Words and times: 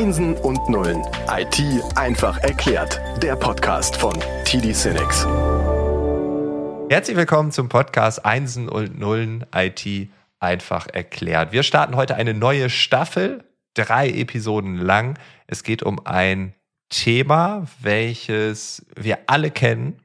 Einsen 0.00 0.32
und 0.32 0.66
Nullen. 0.70 1.02
IT 1.28 1.62
einfach 1.94 2.38
erklärt. 2.38 2.98
Der 3.22 3.36
Podcast 3.36 3.96
von 3.96 4.14
TD 4.46 4.72
Cinex. 4.72 5.26
Herzlich 6.88 7.18
willkommen 7.18 7.52
zum 7.52 7.68
Podcast 7.68 8.24
Einsen 8.24 8.70
und 8.70 8.98
Nullen 8.98 9.44
IT 9.54 10.08
einfach 10.38 10.86
erklärt. 10.86 11.52
Wir 11.52 11.62
starten 11.62 11.96
heute 11.96 12.14
eine 12.14 12.32
neue 12.32 12.70
Staffel, 12.70 13.44
drei 13.74 14.08
Episoden 14.08 14.78
lang. 14.78 15.18
Es 15.46 15.64
geht 15.64 15.82
um 15.82 16.00
ein 16.06 16.54
Thema, 16.88 17.66
welches 17.78 18.86
wir 18.96 19.18
alle 19.26 19.50
kennen. 19.50 20.00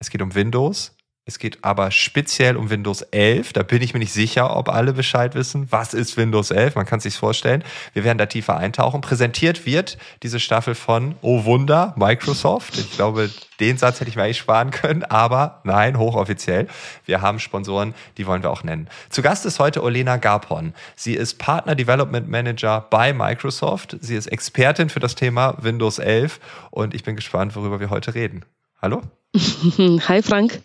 Es 0.00 0.08
geht 0.08 0.22
um 0.22 0.34
Windows. 0.34 0.93
Es 1.26 1.38
geht 1.38 1.64
aber 1.64 1.90
speziell 1.90 2.54
um 2.54 2.68
Windows 2.68 3.00
11. 3.00 3.54
Da 3.54 3.62
bin 3.62 3.80
ich 3.80 3.94
mir 3.94 4.00
nicht 4.00 4.12
sicher, 4.12 4.54
ob 4.54 4.68
alle 4.68 4.92
Bescheid 4.92 5.34
wissen. 5.34 5.66
Was 5.70 5.94
ist 5.94 6.18
Windows 6.18 6.50
11? 6.50 6.74
Man 6.74 6.84
kann 6.84 6.98
es 6.98 7.04
sich 7.04 7.16
vorstellen. 7.16 7.64
Wir 7.94 8.04
werden 8.04 8.18
da 8.18 8.26
tiefer 8.26 8.58
eintauchen. 8.58 9.00
Präsentiert 9.00 9.64
wird 9.64 9.96
diese 10.22 10.38
Staffel 10.38 10.74
von, 10.74 11.14
oh 11.22 11.46
Wunder, 11.46 11.94
Microsoft. 11.96 12.76
Ich 12.76 12.92
glaube, 12.92 13.30
den 13.58 13.78
Satz 13.78 14.00
hätte 14.00 14.10
ich 14.10 14.16
mir 14.16 14.24
eigentlich 14.24 14.36
sparen 14.36 14.70
können, 14.70 15.02
aber 15.02 15.62
nein, 15.64 15.98
hochoffiziell. 15.98 16.68
Wir 17.06 17.22
haben 17.22 17.38
Sponsoren, 17.38 17.94
die 18.18 18.26
wollen 18.26 18.42
wir 18.42 18.50
auch 18.50 18.62
nennen. 18.62 18.90
Zu 19.08 19.22
Gast 19.22 19.46
ist 19.46 19.58
heute 19.58 19.82
Olena 19.82 20.18
Garpon. 20.18 20.74
Sie 20.94 21.14
ist 21.14 21.38
Partner 21.38 21.74
Development 21.74 22.28
Manager 22.28 22.86
bei 22.90 23.14
Microsoft. 23.14 23.96
Sie 24.02 24.14
ist 24.14 24.26
Expertin 24.26 24.90
für 24.90 25.00
das 25.00 25.14
Thema 25.14 25.56
Windows 25.58 25.98
11 25.98 26.38
und 26.70 26.92
ich 26.92 27.02
bin 27.02 27.16
gespannt, 27.16 27.56
worüber 27.56 27.80
wir 27.80 27.88
heute 27.88 28.14
reden. 28.14 28.44
Hallo? 28.82 29.00
Hi 30.06 30.20
Frank. 30.20 30.60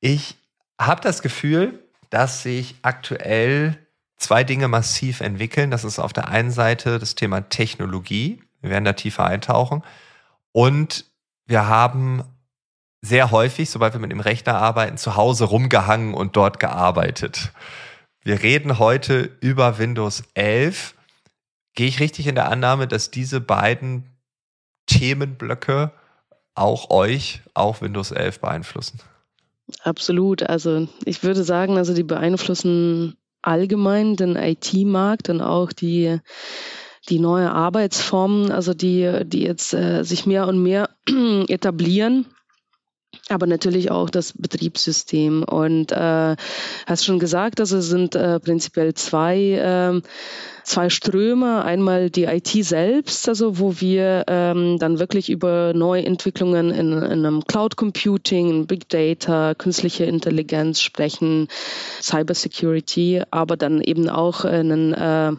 Ich 0.00 0.36
habe 0.80 1.00
das 1.00 1.22
Gefühl, 1.22 1.84
dass 2.08 2.42
sich 2.42 2.74
aktuell 2.82 3.78
zwei 4.16 4.44
Dinge 4.44 4.68
massiv 4.68 5.20
entwickeln. 5.20 5.70
Das 5.70 5.84
ist 5.84 5.98
auf 5.98 6.12
der 6.12 6.28
einen 6.28 6.50
Seite 6.50 6.98
das 6.98 7.14
Thema 7.14 7.48
Technologie. 7.48 8.42
Wir 8.60 8.70
werden 8.70 8.84
da 8.84 8.94
tiefer 8.94 9.24
eintauchen. 9.24 9.82
Und 10.52 11.04
wir 11.46 11.66
haben 11.66 12.24
sehr 13.02 13.30
häufig, 13.30 13.70
sobald 13.70 13.94
wir 13.94 14.00
mit 14.00 14.12
dem 14.12 14.20
Rechner 14.20 14.56
arbeiten, 14.56 14.98
zu 14.98 15.16
Hause 15.16 15.44
rumgehangen 15.44 16.14
und 16.14 16.36
dort 16.36 16.60
gearbeitet. 16.60 17.52
Wir 18.22 18.42
reden 18.42 18.78
heute 18.78 19.36
über 19.40 19.78
Windows 19.78 20.22
11. 20.34 20.94
Gehe 21.74 21.88
ich 21.88 22.00
richtig 22.00 22.26
in 22.26 22.34
der 22.34 22.50
Annahme, 22.50 22.86
dass 22.86 23.10
diese 23.10 23.40
beiden 23.40 24.04
Themenblöcke 24.86 25.92
auch 26.54 26.90
euch, 26.90 27.40
auch 27.54 27.80
Windows 27.80 28.10
11 28.10 28.40
beeinflussen? 28.40 29.00
Absolut. 29.82 30.42
Also 30.42 30.88
ich 31.04 31.22
würde 31.22 31.44
sagen, 31.44 31.76
also 31.76 31.94
die 31.94 32.02
beeinflussen 32.02 33.16
allgemein 33.42 34.16
den 34.16 34.36
IT-Markt 34.36 35.28
und 35.28 35.40
auch 35.40 35.72
die 35.72 36.18
die 37.08 37.18
neue 37.18 37.50
Arbeitsformen, 37.50 38.52
also 38.52 38.74
die, 38.74 39.22
die 39.24 39.42
jetzt 39.42 39.72
äh, 39.72 40.02
sich 40.04 40.26
mehr 40.26 40.46
und 40.46 40.62
mehr 40.62 40.90
etablieren 41.48 42.26
aber 43.30 43.46
natürlich 43.46 43.90
auch 43.90 44.10
das 44.10 44.32
Betriebssystem. 44.36 45.42
Und 45.44 45.92
äh, 45.92 46.36
hast 46.86 47.04
schon 47.04 47.18
gesagt, 47.18 47.60
also 47.60 47.78
es 47.78 47.86
sind 47.86 48.14
äh, 48.14 48.40
prinzipiell 48.40 48.94
zwei, 48.94 49.38
äh, 49.38 50.02
zwei 50.64 50.90
Ströme. 50.90 51.64
Einmal 51.64 52.10
die 52.10 52.24
IT 52.24 52.48
selbst, 52.48 53.28
also 53.28 53.58
wo 53.58 53.80
wir 53.80 54.24
ähm, 54.26 54.78
dann 54.78 54.98
wirklich 54.98 55.30
über 55.30 55.72
Neuentwicklungen 55.74 56.70
in, 56.70 56.92
in 56.92 57.02
einem 57.02 57.44
Cloud 57.46 57.76
Computing, 57.76 58.50
in 58.50 58.66
Big 58.66 58.88
Data, 58.88 59.54
künstliche 59.54 60.04
Intelligenz 60.04 60.80
sprechen, 60.80 61.48
Cybersecurity, 62.02 63.22
aber 63.30 63.56
dann 63.56 63.80
eben 63.80 64.08
auch 64.08 64.44
einen 64.44 64.92
äh, 64.92 65.32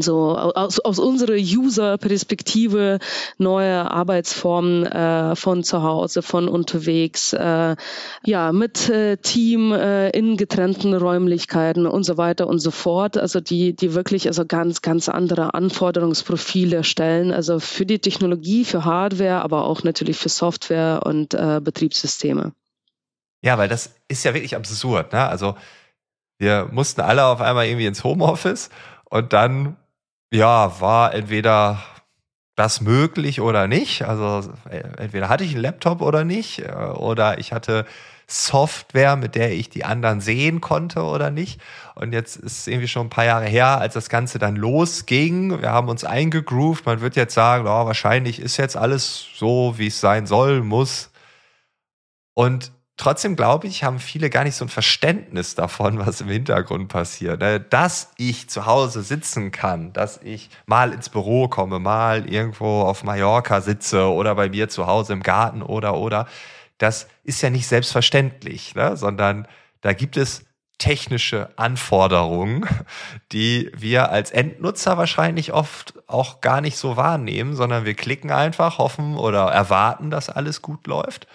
so 0.00 0.36
aus, 0.36 0.78
aus 0.80 0.98
unserer 0.98 1.34
User-Perspektive 1.34 2.98
neue 3.38 3.90
Arbeitsformen 3.90 4.86
äh, 4.86 5.36
von 5.36 5.64
zu 5.64 5.82
Hause, 5.82 6.22
von 6.22 6.48
unterwegs, 6.48 7.32
äh, 7.32 7.76
ja, 8.24 8.52
mit 8.52 8.88
äh, 8.88 9.16
Team 9.16 9.72
äh, 9.72 10.10
in 10.10 10.36
getrennten 10.36 10.94
Räumlichkeiten 10.94 11.86
und 11.86 12.04
so 12.04 12.16
weiter 12.16 12.46
und 12.46 12.60
so 12.60 12.70
fort. 12.70 13.18
Also 13.18 13.40
die, 13.40 13.74
die 13.74 13.94
wirklich 13.94 14.28
also 14.28 14.46
ganz, 14.46 14.82
ganz 14.82 15.08
andere 15.08 15.54
Anforderungsprofile 15.54 16.84
stellen, 16.84 17.32
also 17.32 17.58
für 17.58 17.84
die 17.84 17.98
Technologie, 17.98 18.64
für 18.64 18.84
Hardware, 18.84 19.42
aber 19.42 19.64
auch 19.64 19.82
natürlich 19.82 20.16
für 20.16 20.28
Software 20.28 21.02
und 21.04 21.34
äh, 21.34 21.60
Betriebssysteme. 21.62 22.52
Ja, 23.44 23.58
weil 23.58 23.68
das 23.68 23.96
ist 24.06 24.24
ja 24.24 24.32
wirklich 24.32 24.54
absurd. 24.54 25.12
Ne? 25.12 25.26
Also 25.26 25.56
wir 26.38 26.68
mussten 26.70 27.00
alle 27.00 27.24
auf 27.24 27.40
einmal 27.40 27.66
irgendwie 27.66 27.86
ins 27.86 28.04
Homeoffice 28.04 28.70
und 29.12 29.34
dann, 29.34 29.76
ja, 30.32 30.80
war 30.80 31.14
entweder 31.14 31.82
das 32.56 32.80
möglich 32.80 33.40
oder 33.40 33.68
nicht. 33.68 34.02
Also 34.02 34.52
entweder 34.70 35.28
hatte 35.28 35.44
ich 35.44 35.52
einen 35.52 35.62
Laptop 35.62 36.00
oder 36.00 36.24
nicht, 36.24 36.60
äh, 36.60 36.72
oder 36.72 37.38
ich 37.38 37.52
hatte 37.52 37.86
Software, 38.26 39.16
mit 39.16 39.34
der 39.34 39.52
ich 39.52 39.68
die 39.68 39.84
anderen 39.84 40.20
sehen 40.20 40.60
konnte 40.60 41.02
oder 41.02 41.30
nicht. 41.30 41.60
Und 41.94 42.12
jetzt 42.12 42.36
ist 42.36 42.60
es 42.60 42.66
irgendwie 42.66 42.88
schon 42.88 43.06
ein 43.08 43.10
paar 43.10 43.26
Jahre 43.26 43.46
her, 43.46 43.78
als 43.78 43.94
das 43.94 44.08
Ganze 44.08 44.38
dann 44.38 44.56
losging. 44.56 45.60
Wir 45.60 45.70
haben 45.70 45.88
uns 45.88 46.04
eingegroovt. 46.04 46.86
Man 46.86 47.00
wird 47.02 47.16
jetzt 47.16 47.34
sagen, 47.34 47.66
oh, 47.66 47.86
wahrscheinlich 47.86 48.40
ist 48.40 48.56
jetzt 48.56 48.76
alles 48.76 49.26
so, 49.34 49.74
wie 49.76 49.88
es 49.88 50.00
sein 50.00 50.26
soll, 50.26 50.62
muss. 50.62 51.10
Und 52.34 52.72
trotzdem 52.96 53.36
glaube 53.36 53.66
ich, 53.66 53.84
haben 53.84 53.98
viele 53.98 54.30
gar 54.30 54.44
nicht 54.44 54.54
so 54.54 54.64
ein 54.64 54.68
Verständnis 54.68 55.54
davon, 55.54 55.98
was 55.98 56.20
im 56.20 56.28
Hintergrund 56.28 56.88
passiert. 56.88 57.40
Ne? 57.40 57.60
Dass 57.60 58.12
ich 58.16 58.48
zu 58.48 58.66
Hause 58.66 59.02
sitzen 59.02 59.50
kann, 59.50 59.92
dass 59.92 60.20
ich 60.22 60.50
mal 60.66 60.92
ins 60.92 61.08
Büro 61.08 61.48
komme, 61.48 61.78
mal 61.78 62.28
irgendwo 62.28 62.82
auf 62.82 63.04
Mallorca 63.04 63.60
sitze 63.60 64.10
oder 64.10 64.34
bei 64.34 64.48
mir 64.48 64.68
zu 64.68 64.86
Hause 64.86 65.14
im 65.14 65.22
Garten 65.22 65.62
oder 65.62 65.94
oder. 65.96 66.26
Das 66.78 67.08
ist 67.24 67.42
ja 67.42 67.50
nicht 67.50 67.66
selbstverständlich, 67.66 68.74
ne? 68.74 68.96
sondern 68.96 69.46
da 69.80 69.92
gibt 69.92 70.16
es 70.16 70.44
technische 70.78 71.50
Anforderungen, 71.56 72.68
die 73.32 73.70
wir 73.76 74.10
als 74.10 74.32
Endnutzer 74.32 74.98
wahrscheinlich 74.98 75.52
oft 75.52 75.94
auch 76.08 76.40
gar 76.40 76.60
nicht 76.60 76.76
so 76.76 76.96
wahrnehmen, 76.96 77.54
sondern 77.54 77.84
wir 77.84 77.94
klicken 77.94 78.32
einfach, 78.32 78.78
hoffen 78.78 79.16
oder 79.16 79.44
erwarten, 79.44 80.10
dass 80.10 80.28
alles 80.28 80.60
gut 80.60 80.88
läuft. 80.88 81.28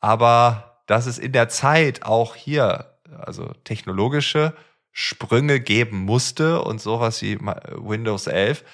Aber 0.00 0.67
dass 0.88 1.06
es 1.06 1.18
in 1.18 1.30
der 1.32 1.48
Zeit 1.48 2.02
auch 2.02 2.34
hier, 2.34 2.96
also 3.16 3.52
technologische 3.62 4.54
Sprünge 4.90 5.60
geben 5.60 5.98
musste 5.98 6.62
und 6.62 6.80
sowas 6.80 7.22
wie 7.22 7.38
Windows 7.38 8.26
11, 8.26 8.64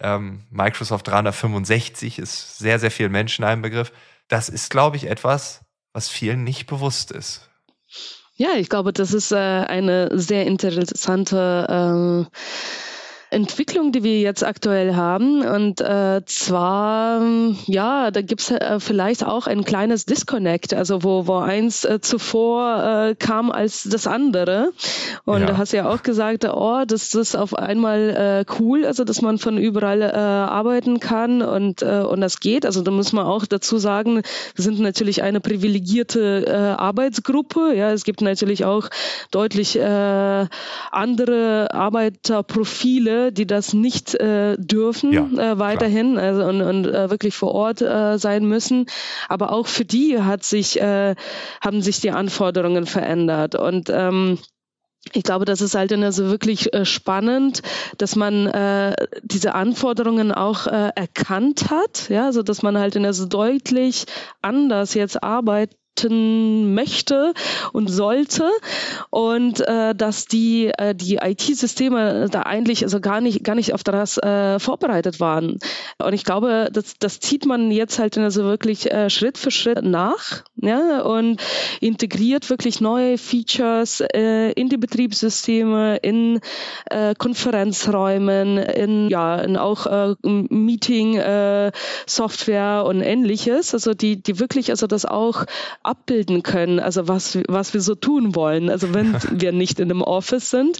ähm, 0.00 0.44
Microsoft 0.50 1.08
365 1.08 2.18
ist 2.18 2.58
sehr, 2.58 2.78
sehr 2.78 2.90
vielen 2.90 3.10
Menschen 3.10 3.44
ein 3.44 3.62
Begriff. 3.62 3.92
Das 4.28 4.48
ist, 4.48 4.70
glaube 4.70 4.96
ich, 4.96 5.08
etwas, 5.08 5.62
was 5.92 6.08
vielen 6.08 6.44
nicht 6.44 6.66
bewusst 6.66 7.10
ist. 7.10 7.48
Ja, 8.34 8.50
ich 8.56 8.68
glaube, 8.68 8.92
das 8.92 9.12
ist 9.12 9.32
äh, 9.32 9.36
eine 9.36 10.10
sehr 10.18 10.46
interessante 10.46 12.28
äh, 12.28 12.36
Entwicklung, 13.32 13.92
die 13.92 14.02
wir 14.02 14.20
jetzt 14.20 14.44
aktuell 14.44 14.94
haben. 14.94 15.42
Und 15.42 15.80
äh, 15.80 16.20
zwar, 16.26 17.22
ja, 17.66 18.10
da 18.10 18.20
gibt 18.20 18.42
es 18.42 18.50
äh, 18.50 18.78
vielleicht 18.78 19.24
auch 19.24 19.46
ein 19.46 19.64
kleines 19.64 20.04
Disconnect, 20.04 20.74
also 20.74 21.02
wo, 21.02 21.26
wo 21.26 21.36
eins 21.36 21.84
äh, 21.84 22.00
zuvor 22.00 23.08
äh, 23.10 23.14
kam 23.14 23.50
als 23.50 23.84
das 23.84 24.06
andere. 24.06 24.72
Und 25.24 25.40
ja. 25.40 25.46
du 25.46 25.58
hast 25.58 25.72
ja 25.72 25.88
auch 25.88 26.02
gesagt, 26.02 26.44
oh, 26.44 26.84
das 26.86 27.14
ist 27.14 27.34
auf 27.34 27.54
einmal 27.54 28.44
äh, 28.46 28.52
cool, 28.58 28.84
also 28.84 29.04
dass 29.04 29.22
man 29.22 29.38
von 29.38 29.56
überall 29.56 30.02
äh, 30.02 30.14
arbeiten 30.14 31.00
kann 31.00 31.40
und, 31.42 31.82
äh, 31.82 32.00
und 32.00 32.20
das 32.20 32.40
geht. 32.40 32.66
Also 32.66 32.82
da 32.82 32.90
muss 32.90 33.12
man 33.12 33.24
auch 33.24 33.46
dazu 33.46 33.78
sagen, 33.78 34.22
wir 34.54 34.64
sind 34.64 34.80
natürlich 34.80 35.22
eine 35.22 35.40
privilegierte 35.40 36.44
äh, 36.46 36.52
Arbeitsgruppe. 36.52 37.74
Ja, 37.74 37.92
es 37.92 38.04
gibt 38.04 38.20
natürlich 38.20 38.64
auch 38.64 38.88
deutlich 39.30 39.78
äh, 39.78 40.46
andere 40.90 41.68
Arbeiterprofile, 41.72 43.21
die 43.30 43.46
das 43.46 43.74
nicht 43.74 44.14
äh, 44.14 44.56
dürfen 44.58 45.12
ja, 45.12 45.52
äh, 45.52 45.58
weiterhin 45.58 46.18
also, 46.18 46.44
und, 46.44 46.62
und 46.62 46.86
äh, 46.86 47.10
wirklich 47.10 47.34
vor 47.34 47.52
Ort 47.54 47.82
äh, 47.82 48.18
sein 48.18 48.46
müssen. 48.46 48.86
Aber 49.28 49.52
auch 49.52 49.66
für 49.66 49.84
die 49.84 50.20
hat 50.20 50.42
sich, 50.44 50.80
äh, 50.80 51.14
haben 51.60 51.82
sich 51.82 52.00
die 52.00 52.10
Anforderungen 52.10 52.86
verändert. 52.86 53.54
Und 53.54 53.90
ähm, 53.90 54.38
ich 55.12 55.24
glaube, 55.24 55.44
das 55.44 55.60
ist 55.60 55.74
halt 55.74 55.92
also 55.92 56.30
wirklich 56.30 56.72
äh, 56.72 56.84
spannend, 56.84 57.62
dass 57.98 58.16
man 58.16 58.46
äh, 58.46 58.94
diese 59.22 59.54
Anforderungen 59.54 60.32
auch 60.32 60.66
äh, 60.66 60.90
erkannt 60.94 61.70
hat, 61.70 62.08
ja, 62.08 62.32
so 62.32 62.42
dass 62.42 62.62
man 62.62 62.78
halt 62.78 62.96
in 62.96 63.04
also 63.04 63.26
deutlich 63.26 64.06
anders 64.40 64.94
jetzt 64.94 65.22
arbeitet 65.22 65.76
möchte 66.00 67.34
und 67.72 67.88
sollte. 67.88 68.50
Und 69.10 69.60
äh, 69.60 69.94
dass 69.94 70.26
die 70.26 70.68
äh, 70.78 70.94
die 70.94 71.16
IT-Systeme 71.16 72.28
da 72.30 72.42
eigentlich 72.42 72.82
also 72.82 73.00
gar 73.00 73.20
nicht 73.20 73.44
gar 73.44 73.54
nicht 73.54 73.74
auf 73.74 73.84
das 73.84 74.18
äh, 74.18 74.58
vorbereitet 74.58 75.20
waren. 75.20 75.58
Und 75.98 76.12
ich 76.12 76.24
glaube 76.24 76.68
das 76.72 76.94
das 76.98 77.20
zieht 77.20 77.46
man 77.46 77.70
jetzt 77.70 77.98
halt 77.98 78.16
also 78.18 78.44
wirklich 78.44 78.90
äh, 78.90 79.10
Schritt 79.10 79.38
für 79.38 79.50
Schritt 79.50 79.82
nach 79.82 80.44
ja 80.56 81.02
und 81.02 81.40
integriert 81.80 82.48
wirklich 82.50 82.80
neue 82.80 83.18
Features 83.18 84.02
äh, 84.14 84.52
in 84.52 84.68
die 84.68 84.76
Betriebssysteme 84.76 85.96
in 85.98 86.40
äh, 86.90 87.14
Konferenzräumen 87.14 88.58
in 88.58 89.08
ja 89.08 89.36
in 89.36 89.56
auch 89.56 89.86
äh, 89.86 90.14
Meeting 90.22 91.16
äh, 91.16 91.72
Software 92.06 92.84
und 92.86 93.00
ähnliches. 93.00 93.74
Also 93.74 93.94
die 93.94 94.22
die 94.22 94.38
wirklich 94.38 94.70
also 94.70 94.86
das 94.86 95.04
auch 95.04 95.44
abbilden 95.82 96.42
können, 96.42 96.78
also 96.78 97.08
was, 97.08 97.38
was 97.48 97.74
wir 97.74 97.80
so 97.80 97.94
tun 97.94 98.34
wollen, 98.34 98.70
also 98.70 98.94
wenn 98.94 99.16
wir 99.30 99.52
nicht 99.52 99.80
in 99.80 99.90
einem 99.90 100.02
Office 100.02 100.50
sind. 100.50 100.78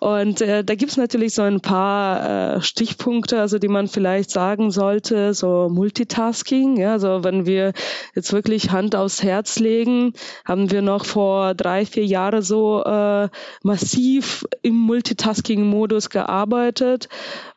Und 0.00 0.40
äh, 0.40 0.64
da 0.64 0.74
gibt 0.74 0.90
es 0.90 0.96
natürlich 0.96 1.34
so 1.34 1.42
ein 1.42 1.60
paar 1.60 2.56
äh, 2.56 2.62
Stichpunkte, 2.62 3.40
also 3.40 3.58
die 3.58 3.68
man 3.68 3.86
vielleicht 3.86 4.30
sagen 4.30 4.70
sollte, 4.70 5.32
so 5.32 5.68
Multitasking, 5.70 6.76
ja, 6.76 6.92
also 6.92 7.22
wenn 7.22 7.46
wir 7.46 7.72
jetzt 8.14 8.32
wirklich 8.32 8.72
Hand 8.72 8.96
aufs 8.96 9.22
Herz 9.22 9.60
legen, 9.60 10.12
haben 10.44 10.70
wir 10.70 10.82
noch 10.82 11.04
vor 11.04 11.54
drei, 11.54 11.86
vier 11.86 12.04
Jahren 12.04 12.42
so 12.42 12.82
äh, 12.84 13.28
massiv 13.62 14.44
im 14.62 14.74
Multitasking-Modus 14.74 16.10
gearbeitet. 16.10 17.08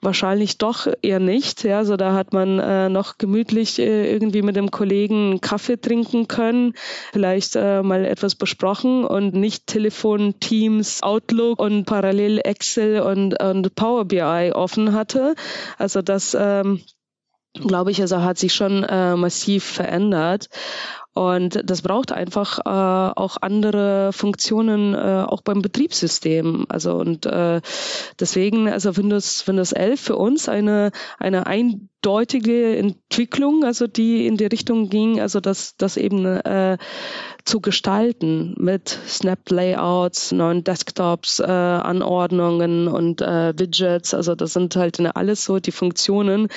Wahrscheinlich 0.02 0.60
doch 0.60 0.88
eher 1.02 1.20
nicht. 1.20 1.64
Ja, 1.64 1.80
also 1.80 1.98
da 1.98 2.14
hat 2.14 2.32
man 2.32 2.60
äh, 2.60 2.90
noch 2.90 3.18
gemütlich 3.18 3.80
äh, 3.80 4.12
irgendwie 4.12 4.44
mit 4.44 4.56
dem 4.56 4.70
Kollegen 4.70 5.42
Kaffee 5.42 5.78
trinken 5.78 6.28
können, 6.28 6.75
vielleicht 7.12 7.56
äh, 7.56 7.82
mal 7.82 8.06
etwas 8.06 8.36
besprochen 8.36 9.06
und 9.06 9.34
nicht 9.34 9.68
Telefon, 9.68 10.40
Teams, 10.40 11.02
Outlook 11.04 11.60
und 11.60 11.86
parallel 11.86 12.40
Excel 12.44 13.02
und, 13.02 13.42
und 13.42 13.76
Power 13.76 14.06
BI 14.06 14.52
offen 14.54 14.94
hatte. 14.94 15.36
Also 15.78 16.02
das 16.02 16.36
ähm, 16.40 16.82
glaube 17.56 17.92
ich, 17.92 18.02
also 18.02 18.22
hat 18.22 18.38
sich 18.38 18.54
schon 18.54 18.84
äh, 18.84 19.16
massiv 19.16 19.64
verändert. 19.64 20.50
Und 21.18 21.62
das 21.64 21.82
braucht 21.82 22.12
einfach 22.12 22.60
äh, 22.60 22.70
auch 22.70 23.38
andere 23.40 24.12
Funktionen, 24.12 24.94
äh, 24.94 25.24
auch 25.26 25.42
beim 25.44 25.62
Betriebssystem. 25.62 26.66
Also 26.68 26.96
und 26.96 27.26
äh, 27.26 27.62
deswegen, 28.20 28.68
also 28.68 28.98
Windows, 28.98 29.48
Windows 29.48 29.72
11 29.72 30.02
für 30.02 30.18
uns 30.18 30.50
eine, 30.50 30.92
eine 31.18 31.48
eindeutige 31.48 32.76
Entwicklung, 32.76 33.64
also 33.64 33.88
die 33.88 34.28
in 34.28 34.36
die 34.36 34.48
Richtung 34.48 34.90
ging, 34.90 35.22
also 35.22 35.40
das, 35.40 35.78
das 35.78 35.96
eben 35.96 36.26
äh, 36.26 36.78
zu 37.46 37.62
gestalten 37.62 38.54
mit 38.58 38.90
Snap-Layouts, 38.90 40.34
neuen 40.34 40.66
Desktops, 40.66 41.40
äh, 41.40 41.46
Anordnungen 41.46 42.90
und 42.90 43.22
äh, 43.22 43.58
Widgets. 43.58 44.14
Also 44.14 44.36
das 44.36 44.52
sind 44.52 44.76
halt 44.76 45.00
alles 45.16 45.46
so 45.46 45.60
die 45.60 45.72
Funktionen, 45.72 46.50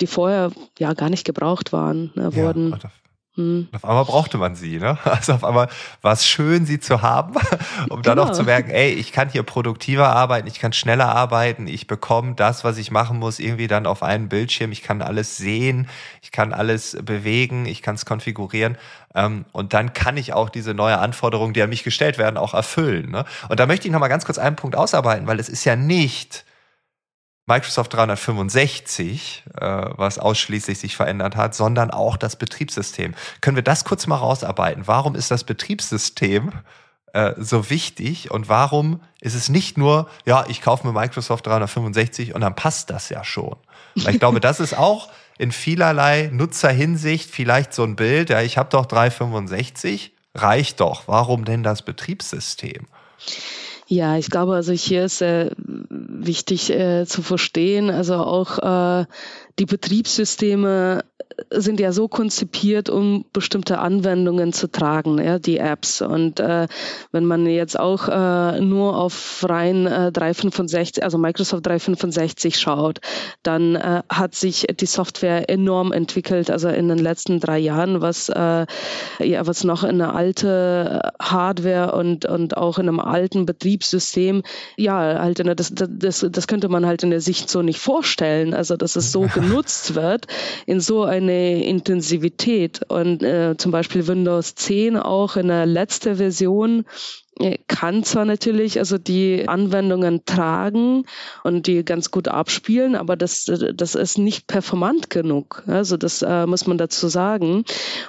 die 0.00 0.06
vorher 0.06 0.50
ja 0.78 0.92
gar 0.94 1.10
nicht 1.10 1.24
gebraucht 1.24 1.72
waren, 1.72 2.12
ne, 2.14 2.34
wurden. 2.34 2.70
Ja, 2.70 2.90
hm. 3.36 3.66
Auf 3.72 3.84
einmal 3.84 4.04
brauchte 4.04 4.38
man 4.38 4.54
sie, 4.54 4.78
ne? 4.78 4.96
Also 5.04 5.32
auf 5.32 5.42
einmal 5.42 5.68
war 6.02 6.12
es 6.12 6.24
schön, 6.24 6.66
sie 6.66 6.78
zu 6.78 7.02
haben, 7.02 7.34
um 7.90 8.00
dann 8.02 8.18
auch 8.20 8.26
genau. 8.26 8.36
zu 8.36 8.44
merken, 8.44 8.70
ey, 8.70 8.92
ich 8.92 9.10
kann 9.10 9.28
hier 9.28 9.42
produktiver 9.42 10.10
arbeiten, 10.14 10.46
ich 10.46 10.60
kann 10.60 10.72
schneller 10.72 11.08
arbeiten, 11.08 11.66
ich 11.66 11.88
bekomme 11.88 12.34
das, 12.34 12.62
was 12.62 12.78
ich 12.78 12.92
machen 12.92 13.18
muss, 13.18 13.40
irgendwie 13.40 13.66
dann 13.66 13.86
auf 13.86 14.04
einen 14.04 14.28
Bildschirm, 14.28 14.70
ich 14.70 14.82
kann 14.82 15.02
alles 15.02 15.36
sehen, 15.36 15.88
ich 16.22 16.30
kann 16.30 16.52
alles 16.52 16.96
bewegen, 17.02 17.66
ich 17.66 17.82
kann 17.82 17.96
es 17.96 18.06
konfigurieren 18.06 18.78
ähm, 19.16 19.46
und 19.50 19.74
dann 19.74 19.92
kann 19.92 20.16
ich 20.16 20.32
auch 20.32 20.48
diese 20.48 20.72
neue 20.72 20.98
Anforderung, 20.98 21.54
die 21.54 21.62
an 21.62 21.70
mich 21.70 21.82
gestellt 21.82 22.18
werden, 22.18 22.36
auch 22.36 22.54
erfüllen. 22.54 23.10
Ne? 23.10 23.24
Und 23.48 23.58
da 23.58 23.66
möchte 23.66 23.88
ich 23.88 23.92
nochmal 23.92 24.10
ganz 24.10 24.24
kurz 24.24 24.38
einen 24.38 24.54
Punkt 24.54 24.76
ausarbeiten, 24.76 25.26
weil 25.26 25.40
es 25.40 25.48
ist 25.48 25.64
ja 25.64 25.74
nicht 25.74 26.44
Microsoft 27.46 27.92
365, 27.92 29.44
äh, 29.60 29.66
was 29.96 30.18
ausschließlich 30.18 30.78
sich 30.78 30.96
verändert 30.96 31.36
hat, 31.36 31.54
sondern 31.54 31.90
auch 31.90 32.16
das 32.16 32.36
Betriebssystem. 32.36 33.14
Können 33.40 33.56
wir 33.56 33.62
das 33.62 33.84
kurz 33.84 34.06
mal 34.06 34.16
rausarbeiten? 34.16 34.86
Warum 34.86 35.14
ist 35.14 35.30
das 35.30 35.44
Betriebssystem 35.44 36.52
äh, 37.12 37.34
so 37.36 37.68
wichtig 37.68 38.30
und 38.30 38.48
warum 38.48 39.02
ist 39.20 39.34
es 39.34 39.50
nicht 39.50 39.76
nur, 39.76 40.08
ja, 40.24 40.46
ich 40.48 40.62
kaufe 40.62 40.86
mir 40.86 40.98
Microsoft 40.98 41.46
365 41.46 42.34
und 42.34 42.40
dann 42.40 42.56
passt 42.56 42.88
das 42.88 43.10
ja 43.10 43.22
schon? 43.24 43.56
Weil 43.94 44.14
ich 44.14 44.20
glaube, 44.20 44.40
das 44.40 44.58
ist 44.58 44.76
auch 44.76 45.10
in 45.36 45.52
vielerlei 45.52 46.30
Nutzerhinsicht 46.32 47.30
vielleicht 47.30 47.74
so 47.74 47.82
ein 47.84 47.96
Bild, 47.96 48.30
ja, 48.30 48.40
ich 48.40 48.56
habe 48.56 48.70
doch 48.70 48.86
365, 48.86 50.12
reicht 50.34 50.80
doch. 50.80 51.08
Warum 51.08 51.44
denn 51.44 51.62
das 51.62 51.82
Betriebssystem? 51.82 52.86
Ja, 53.86 54.16
ich 54.16 54.30
glaube, 54.30 54.54
also 54.54 54.72
hier 54.72 55.04
ist 55.04 55.20
äh, 55.20 55.50
wichtig 55.58 56.70
äh, 56.70 57.04
zu 57.06 57.22
verstehen, 57.22 57.90
also 57.90 58.14
auch 58.16 58.58
äh, 58.58 59.04
die 59.58 59.66
Betriebssysteme 59.66 61.04
sind 61.50 61.80
ja 61.80 61.92
so 61.92 62.08
konzipiert, 62.08 62.90
um 62.90 63.24
bestimmte 63.32 63.78
Anwendungen 63.78 64.52
zu 64.52 64.70
tragen, 64.70 65.18
ja, 65.18 65.38
die 65.38 65.58
Apps. 65.58 66.00
Und 66.00 66.40
äh, 66.40 66.68
wenn 67.12 67.24
man 67.24 67.46
jetzt 67.46 67.78
auch 67.78 68.08
äh, 68.08 68.60
nur 68.60 68.96
auf 68.96 69.44
rein 69.48 69.86
äh, 69.86 70.12
365, 70.12 71.02
also 71.02 71.18
Microsoft 71.18 71.66
365 71.66 72.58
schaut, 72.58 73.00
dann 73.42 73.76
äh, 73.76 74.02
hat 74.08 74.34
sich 74.34 74.66
die 74.80 74.86
Software 74.86 75.48
enorm 75.48 75.92
entwickelt, 75.92 76.50
also 76.50 76.68
in 76.68 76.88
den 76.88 76.98
letzten 76.98 77.40
drei 77.40 77.58
Jahren, 77.58 78.00
was 78.00 78.28
äh, 78.28 78.66
ja 79.20 79.46
was 79.46 79.64
noch 79.64 79.82
in 79.82 80.00
einer 80.00 80.14
alte 80.14 81.12
Hardware 81.20 81.92
und 81.92 82.26
und 82.26 82.56
auch 82.56 82.78
in 82.78 82.88
einem 82.88 83.00
alten 83.00 83.46
Betriebssystem, 83.46 84.42
ja, 84.76 85.20
halt 85.20 85.38
der, 85.38 85.54
das, 85.54 85.72
das 85.74 86.26
das 86.30 86.46
könnte 86.46 86.68
man 86.68 86.86
halt 86.86 87.02
in 87.02 87.10
der 87.10 87.20
Sicht 87.20 87.50
so 87.50 87.62
nicht 87.62 87.80
vorstellen, 87.80 88.54
also 88.54 88.76
dass 88.76 88.96
es 88.96 89.10
so 89.12 89.26
genutzt 89.44 89.94
wird 89.94 90.26
in 90.66 90.80
so 90.80 91.04
eine 91.04 91.64
Intensivität. 91.64 92.80
Und 92.88 93.22
äh, 93.22 93.56
zum 93.56 93.72
Beispiel 93.72 94.06
Windows 94.06 94.54
10 94.54 94.96
auch 94.96 95.36
in 95.36 95.48
der 95.48 95.66
letzten 95.66 96.16
Version 96.16 96.84
kann 97.66 98.04
zwar 98.04 98.24
natürlich 98.24 98.78
also 98.78 98.96
die 98.96 99.48
Anwendungen 99.48 100.24
tragen 100.24 101.04
und 101.42 101.66
die 101.66 101.84
ganz 101.84 102.10
gut 102.12 102.28
abspielen, 102.28 102.94
aber 102.94 103.16
das, 103.16 103.50
das 103.74 103.94
ist 103.96 104.18
nicht 104.18 104.46
performant 104.46 105.10
genug. 105.10 105.64
Also 105.66 105.96
das 105.96 106.22
äh, 106.22 106.46
muss 106.46 106.66
man 106.66 106.78
dazu 106.78 107.08
sagen. 107.08 107.64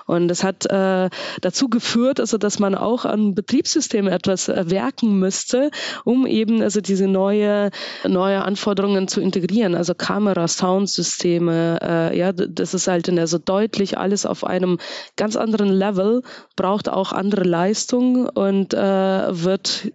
Und 0.06 0.28
das 0.28 0.44
hat 0.44 0.66
äh, 0.68 1.10
dazu 1.42 1.70
geführt, 1.70 2.20
also 2.20 2.38
dass 2.38 2.60
man 2.60 2.76
auch 2.76 3.06
an 3.06 3.34
Betriebssystemen 3.34 4.14
etwas 4.14 4.48
äh, 4.48 4.70
werken 4.70 5.18
müsste, 5.18 5.72
um 6.04 6.28
eben 6.28 6.62
also 6.62 6.82
diese 6.82 7.08
neue 7.08 7.72
neue 8.08 8.44
Anforderungen 8.44 9.08
zu 9.08 9.22
integrieren. 9.22 9.74
Also 9.74 9.96
Kamera, 9.96 10.48
Soundsysteme, 10.48 11.80
äh, 11.82 12.18
ja, 12.18 12.32
das 12.32 12.76
ist 12.76 12.88
halt 12.88 13.10
also 13.10 13.40
deutlich 13.40 13.98
alles 13.98 14.26
auf 14.26 14.44
einem 14.44 14.78
ganz 15.16 15.36
anderen 15.36 15.70
Level, 15.70 16.22
braucht 16.56 16.90
auch 16.90 17.12
andere 17.12 17.44
Leistung 17.44 18.30
und 18.30 18.74
äh, 18.74 19.15
wird 19.30 19.92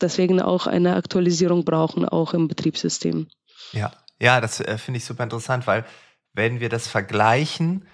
deswegen 0.00 0.40
auch 0.40 0.66
eine 0.66 0.96
Aktualisierung 0.96 1.64
brauchen, 1.64 2.08
auch 2.08 2.34
im 2.34 2.48
Betriebssystem. 2.48 3.28
Ja, 3.72 3.92
ja, 4.20 4.40
das 4.40 4.60
äh, 4.60 4.78
finde 4.78 4.98
ich 4.98 5.04
super 5.04 5.24
interessant, 5.24 5.66
weil 5.66 5.84
wenn 6.32 6.60
wir 6.60 6.68
das 6.68 6.86
vergleichen 6.86 7.86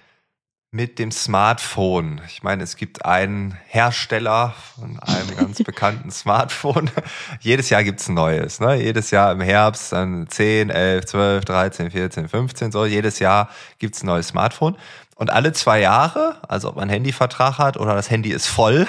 mit 0.69 0.99
dem 0.99 1.11
Smartphone, 1.11 2.21
ich 2.27 2.43
meine, 2.43 2.63
es 2.63 2.75
gibt 2.75 3.05
einen 3.05 3.57
Hersteller 3.67 4.53
von 4.75 4.99
einem 4.99 5.35
ganz 5.37 5.57
bekannten 5.63 6.11
Smartphone. 6.11 6.91
Jedes 7.39 7.69
Jahr 7.69 7.83
gibt 7.83 8.01
es 8.01 8.09
ein 8.09 8.15
neues. 8.15 8.59
Ne? 8.59 8.75
Jedes 8.75 9.11
Jahr 9.11 9.31
im 9.31 9.39
Herbst 9.39 9.93
dann 9.93 10.27
10, 10.27 10.69
11, 10.69 11.05
12, 11.05 11.45
13, 11.45 11.91
14, 11.91 12.27
15, 12.27 12.71
so. 12.71 12.85
Jedes 12.85 13.19
Jahr 13.19 13.49
gibt 13.79 13.95
es 13.95 14.03
ein 14.03 14.07
neues 14.07 14.27
Smartphone. 14.27 14.77
Und 15.17 15.31
alle 15.31 15.51
zwei 15.51 15.79
Jahre, 15.81 16.35
also 16.47 16.69
ob 16.69 16.75
man 16.75 16.83
einen 16.83 16.91
Handyvertrag 16.91 17.57
hat 17.57 17.77
oder 17.77 17.95
das 17.95 18.11
Handy 18.11 18.29
ist 18.29 18.45
voll, 18.45 18.85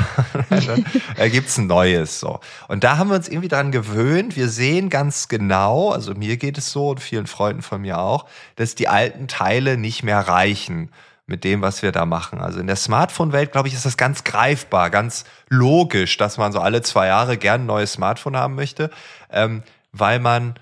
dann 0.50 0.84
äh, 1.16 1.30
gibt's 1.30 1.56
ein 1.56 1.66
neues. 1.66 2.20
So. 2.20 2.40
Und 2.68 2.84
da 2.84 2.98
haben 2.98 3.08
wir 3.08 3.16
uns 3.16 3.28
irgendwie 3.28 3.48
dran 3.48 3.72
gewöhnt. 3.72 4.36
Wir 4.36 4.50
sehen 4.50 4.90
ganz 4.90 5.28
genau, 5.28 5.90
also 5.90 6.12
mir 6.12 6.36
geht 6.36 6.58
es 6.58 6.70
so 6.70 6.90
und 6.90 7.00
vielen 7.00 7.26
Freunden 7.26 7.62
von 7.62 7.80
mir 7.80 7.98
auch, 7.98 8.26
dass 8.56 8.74
die 8.74 8.88
alten 8.88 9.26
Teile 9.26 9.78
nicht 9.78 10.02
mehr 10.02 10.20
reichen 10.20 10.90
mit 11.26 11.44
dem, 11.44 11.62
was 11.62 11.82
wir 11.82 11.92
da 11.92 12.04
machen. 12.04 12.40
Also 12.40 12.60
in 12.60 12.66
der 12.66 12.76
Smartphone-Welt, 12.76 13.52
glaube 13.52 13.68
ich, 13.68 13.74
ist 13.74 13.86
das 13.86 13.96
ganz 13.96 14.24
greifbar, 14.24 14.90
ganz 14.90 15.24
logisch, 15.48 16.18
dass 16.18 16.36
man 16.36 16.52
so 16.52 16.60
alle 16.60 16.82
zwei 16.82 17.06
Jahre 17.06 17.38
gern 17.38 17.62
ein 17.62 17.66
neues 17.66 17.92
Smartphone 17.92 18.36
haben 18.36 18.54
möchte, 18.54 18.90
ähm, 19.30 19.62
weil 19.92 20.20
man 20.20 20.54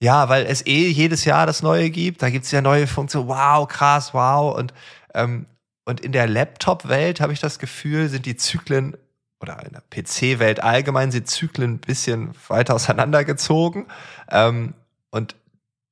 ja, 0.00 0.28
weil 0.28 0.46
es 0.46 0.66
eh 0.66 0.88
jedes 0.88 1.24
Jahr 1.24 1.46
das 1.46 1.62
Neue 1.62 1.90
gibt. 1.90 2.22
Da 2.22 2.30
gibt's 2.30 2.50
ja 2.50 2.62
neue 2.62 2.86
Funktionen. 2.86 3.28
Wow, 3.28 3.68
krass, 3.68 4.14
wow. 4.14 4.56
Und, 4.56 4.72
ähm, 5.14 5.46
und 5.84 6.00
in 6.00 6.12
der 6.12 6.26
Laptop-Welt 6.26 7.20
habe 7.20 7.32
ich 7.32 7.40
das 7.40 7.58
Gefühl, 7.58 8.08
sind 8.08 8.24
die 8.24 8.36
Zyklen 8.36 8.96
oder 9.40 9.62
in 9.64 9.72
der 9.72 9.82
PC-Welt 9.90 10.62
allgemein 10.62 11.10
sind 11.10 11.28
Zyklen 11.28 11.74
ein 11.74 11.78
bisschen 11.78 12.32
weiter 12.48 12.74
auseinandergezogen. 12.74 13.86
Ähm, 14.30 14.74
und 15.10 15.34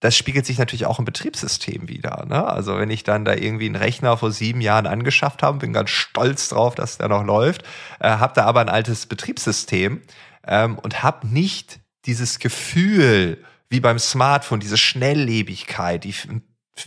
das 0.00 0.16
spiegelt 0.16 0.46
sich 0.46 0.58
natürlich 0.58 0.86
auch 0.86 0.98
im 0.98 1.04
Betriebssystem 1.04 1.88
wieder. 1.88 2.24
Ne? 2.26 2.46
Also 2.46 2.78
wenn 2.78 2.90
ich 2.90 3.04
dann 3.04 3.24
da 3.24 3.34
irgendwie 3.34 3.66
einen 3.66 3.76
Rechner 3.76 4.16
vor 4.16 4.30
sieben 4.30 4.60
Jahren 4.60 4.86
angeschafft 4.86 5.42
habe, 5.42 5.58
bin 5.58 5.72
ganz 5.72 5.90
stolz 5.90 6.48
drauf, 6.48 6.74
dass 6.74 6.98
der 6.98 7.08
noch 7.08 7.24
läuft, 7.24 7.62
äh, 7.98 8.08
habe 8.08 8.34
da 8.34 8.44
aber 8.44 8.60
ein 8.60 8.68
altes 8.68 9.06
Betriebssystem 9.06 10.02
ähm, 10.46 10.78
und 10.78 11.02
habe 11.02 11.26
nicht 11.26 11.80
dieses 12.06 12.38
Gefühl 12.38 13.44
wie 13.68 13.80
beim 13.80 13.98
Smartphone, 13.98 14.60
diese 14.60 14.78
Schnelllebigkeit, 14.78 16.04
die 16.04 16.14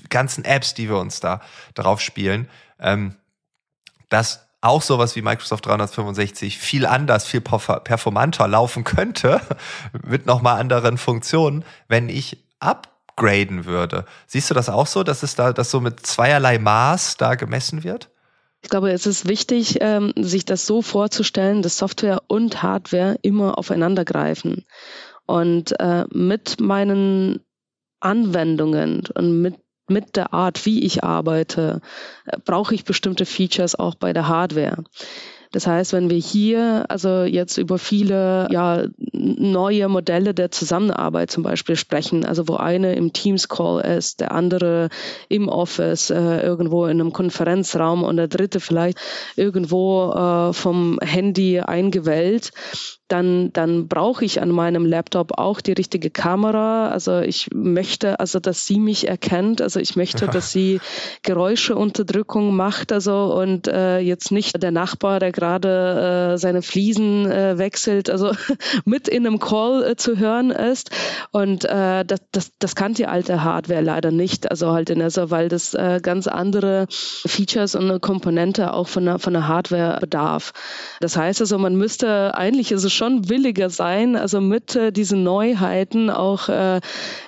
ganzen 0.09 0.45
Apps, 0.45 0.73
die 0.73 0.89
wir 0.89 0.97
uns 0.97 1.19
da 1.19 1.41
drauf 1.73 2.01
spielen, 2.01 2.49
ähm, 2.79 3.15
dass 4.09 4.47
auch 4.61 4.81
sowas 4.81 5.15
wie 5.15 5.21
Microsoft 5.21 5.65
365 5.65 6.57
viel 6.59 6.85
anders, 6.85 7.25
viel 7.25 7.41
performanter 7.41 8.47
laufen 8.47 8.83
könnte, 8.83 9.41
mit 10.05 10.25
nochmal 10.25 10.59
anderen 10.59 10.97
Funktionen, 10.97 11.65
wenn 11.87 12.09
ich 12.09 12.45
upgraden 12.59 13.65
würde. 13.65 14.05
Siehst 14.27 14.49
du 14.49 14.53
das 14.53 14.69
auch 14.69 14.87
so, 14.87 15.03
dass 15.03 15.23
es 15.23 15.35
da, 15.35 15.51
dass 15.51 15.71
so 15.71 15.81
mit 15.81 16.05
zweierlei 16.05 16.59
Maß 16.59 17.17
da 17.17 17.35
gemessen 17.35 17.83
wird? 17.83 18.09
Ich 18.63 18.69
glaube, 18.69 18.91
es 18.91 19.07
ist 19.07 19.27
wichtig, 19.27 19.79
ähm, 19.81 20.13
sich 20.15 20.45
das 20.45 20.67
so 20.67 20.83
vorzustellen, 20.83 21.63
dass 21.63 21.77
Software 21.77 22.21
und 22.27 22.61
Hardware 22.61 23.17
immer 23.23 23.57
aufeinander 23.57 24.05
greifen. 24.05 24.65
Und 25.31 25.79
äh, 25.79 26.05
mit 26.11 26.59
meinen 26.59 27.39
Anwendungen 28.01 29.03
und 29.13 29.41
mit 29.41 29.55
mit 29.87 30.15
der 30.15 30.33
Art, 30.33 30.65
wie 30.65 30.83
ich 30.83 31.03
arbeite, 31.03 31.81
äh, 32.25 32.37
brauche 32.43 32.73
ich 32.73 32.85
bestimmte 32.85 33.25
Features 33.25 33.75
auch 33.75 33.95
bei 33.95 34.13
der 34.13 34.27
Hardware. 34.27 34.83
Das 35.51 35.67
heißt, 35.67 35.93
wenn 35.93 36.09
wir 36.09 36.17
hier 36.17 36.85
also 36.87 37.23
jetzt 37.23 37.57
über 37.57 37.77
viele 37.77 38.47
ja, 38.51 38.85
neue 39.11 39.87
Modelle 39.89 40.33
der 40.33 40.51
Zusammenarbeit 40.51 41.31
zum 41.31 41.43
Beispiel 41.43 41.75
sprechen, 41.75 42.25
also 42.25 42.47
wo 42.47 42.55
eine 42.55 42.95
im 42.95 43.13
Teams 43.13 43.49
Call 43.49 43.81
ist, 43.81 44.21
der 44.21 44.31
andere 44.31 44.89
im 45.29 45.49
Office, 45.49 46.09
äh, 46.09 46.41
irgendwo 46.41 46.85
in 46.85 47.01
einem 47.01 47.13
Konferenzraum 47.13 48.03
und 48.03 48.17
der 48.17 48.27
dritte 48.27 48.59
vielleicht 48.59 48.97
irgendwo 49.35 50.11
äh, 50.11 50.53
vom 50.53 50.99
Handy 51.01 51.59
eingewählt, 51.59 52.51
dann, 53.11 53.51
dann 53.51 53.87
brauche 53.87 54.23
ich 54.23 54.41
an 54.41 54.49
meinem 54.49 54.85
Laptop 54.85 55.37
auch 55.37 55.59
die 55.59 55.73
richtige 55.73 56.09
Kamera. 56.09 56.89
Also 56.89 57.19
ich 57.19 57.49
möchte, 57.53 58.19
also 58.19 58.39
dass 58.39 58.65
sie 58.65 58.79
mich 58.79 59.07
erkennt. 59.07 59.61
Also 59.61 59.79
ich 59.79 59.95
möchte, 59.95 60.27
dass 60.31 60.51
sie 60.51 60.79
Geräuscheunterdrückung 61.23 62.55
macht. 62.55 62.91
Also 62.91 63.33
und 63.33 63.67
äh, 63.67 63.99
jetzt 63.99 64.31
nicht 64.31 64.61
der 64.63 64.71
Nachbar, 64.71 65.19
der 65.19 65.31
gerade 65.41 66.33
äh, 66.33 66.37
seine 66.37 66.61
Fliesen 66.61 67.29
äh, 67.29 67.57
wechselt, 67.57 68.09
also 68.09 68.31
mit 68.85 69.07
in 69.07 69.25
einem 69.25 69.39
Call 69.39 69.83
äh, 69.83 69.95
zu 69.95 70.17
hören 70.17 70.51
ist. 70.51 70.91
Und 71.31 71.65
äh, 71.65 72.05
das, 72.05 72.19
das, 72.31 72.51
das 72.59 72.75
kann 72.75 72.93
die 72.93 73.07
alte 73.07 73.43
Hardware 73.43 73.81
leider 73.81 74.11
nicht. 74.11 74.51
Also 74.51 74.71
halt 74.71 74.91
in 74.91 75.01
also 75.01 75.31
weil 75.31 75.49
das 75.49 75.73
äh, 75.73 75.99
ganz 76.01 76.27
andere 76.27 76.85
Features 76.89 77.73
und 77.75 78.01
Komponente 78.01 78.73
auch 78.73 78.87
von 78.87 79.05
der, 79.05 79.17
von 79.17 79.33
der 79.33 79.47
Hardware 79.47 79.97
bedarf. 79.99 80.53
Das 80.99 81.17
heißt 81.17 81.41
also, 81.41 81.57
man 81.57 81.75
müsste 81.75 82.35
eigentlich 82.35 82.71
es 82.71 82.91
schon 82.93 83.29
williger 83.29 83.69
sein, 83.69 84.15
also 84.15 84.41
mit 84.41 84.75
äh, 84.75 84.91
diesen 84.91 85.23
Neuheiten 85.23 86.11
auch 86.11 86.49
äh, 86.49 86.81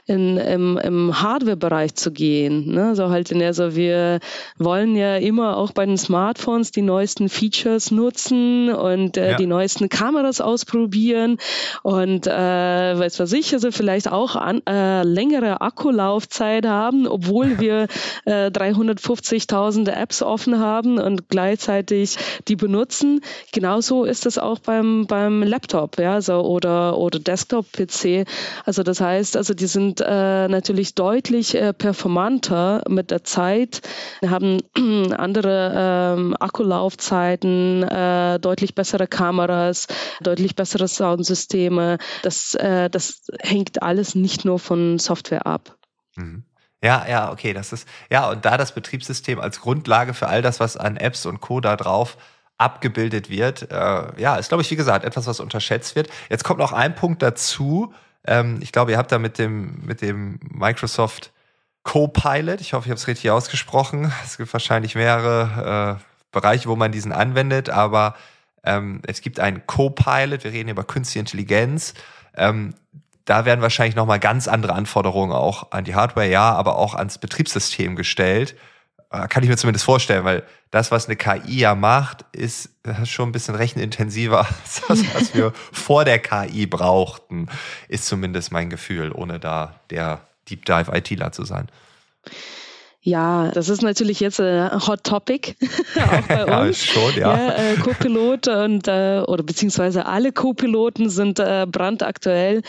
in, 0.05 0.37
im, 0.37 0.77
im 0.77 1.21
Hardware-Bereich 1.21 1.95
zu 1.95 2.11
gehen. 2.11 2.71
Ne? 2.71 2.95
So 2.95 3.09
halt 3.09 3.31
in 3.31 3.53
so 3.53 3.75
wir 3.75 4.19
wollen 4.57 4.95
ja 4.95 5.17
immer 5.17 5.57
auch 5.57 5.71
bei 5.71 5.85
den 5.85 5.97
Smartphones 5.97 6.71
die 6.71 6.81
neuesten 6.81 7.29
Features 7.29 7.91
nutzen 8.03 8.69
und 8.73 9.17
äh, 9.17 9.31
ja. 9.31 9.37
die 9.37 9.45
neuesten 9.45 9.87
Kameras 9.87 10.41
ausprobieren 10.41 11.37
und 11.83 12.27
äh, 12.27 12.31
weiß 12.99 13.19
was 13.19 13.31
ich, 13.31 13.53
also 13.53 13.71
vielleicht 13.71 14.11
auch 14.11 14.35
an, 14.35 14.61
äh, 14.67 15.03
längere 15.03 15.61
Akkulaufzeit 15.61 16.65
haben, 16.65 17.07
obwohl 17.07 17.59
wir 17.63 17.87
äh, 18.25 18.47
350.000 18.47 19.89
Apps 19.89 20.21
offen 20.21 20.59
haben 20.59 20.99
und 20.99 21.29
gleichzeitig 21.29 22.17
die 22.47 22.55
benutzen. 22.55 23.21
Genauso 23.53 24.03
ist 24.03 24.25
es 24.25 24.37
auch 24.37 24.59
beim, 24.59 25.07
beim 25.07 25.43
Laptop 25.43 25.97
ja, 25.99 26.21
so 26.21 26.41
oder 26.41 26.97
oder 26.97 27.19
Desktop-PC. 27.19 28.25
Also 28.65 28.83
das 28.83 28.99
heißt, 28.99 29.37
also 29.37 29.53
die 29.53 29.67
sind 29.67 30.01
äh, 30.01 30.47
natürlich 30.47 30.95
deutlich 30.95 31.55
äh, 31.55 31.73
performanter 31.73 32.83
mit 32.89 33.11
der 33.11 33.23
Zeit, 33.23 33.81
Wir 34.19 34.29
haben 34.29 34.61
andere 35.15 35.73
ähm, 35.75 36.35
Akkulaufzeiten, 36.39 37.83
äh, 37.93 38.39
deutlich 38.39 38.75
bessere 38.75 39.07
Kameras, 39.07 39.87
deutlich 40.21 40.55
bessere 40.55 40.87
Soundsysteme. 40.87 41.97
Das 42.23 42.55
äh, 42.55 42.89
das 42.89 43.23
hängt 43.39 43.81
alles 43.83 44.15
nicht 44.15 44.45
nur 44.45 44.59
von 44.59 44.99
Software 44.99 45.45
ab. 45.45 45.77
Mhm. 46.15 46.43
Ja, 46.83 47.05
ja, 47.07 47.31
okay, 47.31 47.53
das 47.53 47.71
ist, 47.71 47.87
ja, 48.09 48.29
und 48.29 48.43
da 48.43 48.57
das 48.57 48.75
Betriebssystem 48.75 49.39
als 49.39 49.61
Grundlage 49.61 50.13
für 50.13 50.27
all 50.27 50.41
das, 50.41 50.59
was 50.59 50.75
an 50.75 50.97
Apps 50.97 51.25
und 51.25 51.39
Co. 51.39 51.61
da 51.61 51.77
drauf 51.77 52.17
abgebildet 52.57 53.29
wird. 53.29 53.71
Äh, 53.71 54.19
ja, 54.19 54.35
ist, 54.35 54.49
glaube 54.49 54.63
ich, 54.63 54.71
wie 54.71 54.75
gesagt, 54.75 55.05
etwas, 55.05 55.25
was 55.25 55.39
unterschätzt 55.39 55.95
wird. 55.95 56.09
Jetzt 56.29 56.43
kommt 56.43 56.59
noch 56.59 56.73
ein 56.73 56.93
Punkt 56.93 57.21
dazu. 57.21 57.93
Ähm, 58.25 58.59
ich 58.61 58.73
glaube, 58.73 58.91
ihr 58.91 58.97
habt 58.97 59.11
da 59.13 59.17
mit 59.17 59.37
dem, 59.37 59.81
mit 59.85 60.01
dem 60.01 60.39
Microsoft 60.51 61.31
Copilot, 61.83 62.61
ich 62.61 62.73
hoffe, 62.73 62.85
ich 62.85 62.91
habe 62.91 62.99
es 62.99 63.07
richtig 63.07 63.31
ausgesprochen. 63.31 64.11
Es 64.23 64.37
gibt 64.37 64.51
wahrscheinlich 64.53 64.95
mehrere 64.95 65.99
äh, 65.99 66.12
Bereiche, 66.33 66.67
wo 66.67 66.75
man 66.75 66.91
diesen 66.91 67.13
anwendet, 67.13 67.69
aber 67.69 68.15
ähm, 68.65 69.01
es 69.07 69.21
gibt 69.21 69.39
einen 69.39 69.65
Copilot, 69.65 70.43
wir 70.43 70.51
reden 70.51 70.69
über 70.69 70.83
künstliche 70.83 71.19
Intelligenz. 71.19 71.93
Ähm, 72.35 72.73
da 73.25 73.45
werden 73.45 73.61
wahrscheinlich 73.61 73.95
nochmal 73.95 74.19
ganz 74.19 74.49
andere 74.49 74.73
Anforderungen 74.73 75.31
auch 75.31 75.71
an 75.71 75.85
die 75.85 75.95
Hardware, 75.95 76.27
ja, 76.27 76.51
aber 76.53 76.77
auch 76.77 76.93
ans 76.95 77.17
Betriebssystem 77.17 77.95
gestellt. 77.95 78.55
Äh, 79.11 79.27
kann 79.27 79.43
ich 79.43 79.49
mir 79.49 79.57
zumindest 79.57 79.85
vorstellen, 79.85 80.25
weil 80.25 80.43
das, 80.71 80.91
was 80.91 81.05
eine 81.05 81.15
KI 81.15 81.59
ja 81.59 81.75
macht, 81.75 82.25
ist 82.31 82.69
schon 83.05 83.29
ein 83.29 83.31
bisschen 83.31 83.55
rechenintensiver 83.55 84.39
als 84.63 84.81
das, 84.87 85.15
was 85.15 85.33
wir 85.33 85.53
vor 85.71 86.03
der 86.03 86.19
KI 86.19 86.65
brauchten, 86.65 87.47
ist 87.87 88.07
zumindest 88.07 88.51
mein 88.51 88.69
Gefühl, 88.69 89.11
ohne 89.13 89.39
da 89.39 89.79
der 89.89 90.21
Deep 90.49 90.65
Dive 90.65 90.91
ITler 90.93 91.31
zu 91.31 91.45
sein. 91.45 91.69
Ja, 93.05 93.51
das 93.51 93.67
ist 93.67 93.81
natürlich 93.81 94.21
jetzt 94.21 94.39
ein 94.39 94.87
Hot 94.87 95.03
Topic, 95.03 95.55
auch 95.97 96.21
bei 96.27 96.61
uns. 96.67 96.85
schon, 96.85 97.13
ja. 97.17 97.35
ja 97.35 97.53
äh, 97.55 97.75
Co-Pilot 97.75 98.47
und 98.47 98.87
äh, 98.87 99.21
oder 99.27 99.43
beziehungsweise 99.43 100.05
alle 100.05 100.31
Co-Piloten 100.31 101.09
sind 101.09 101.37
äh, 101.37 101.67
brandaktuell. 101.69 102.61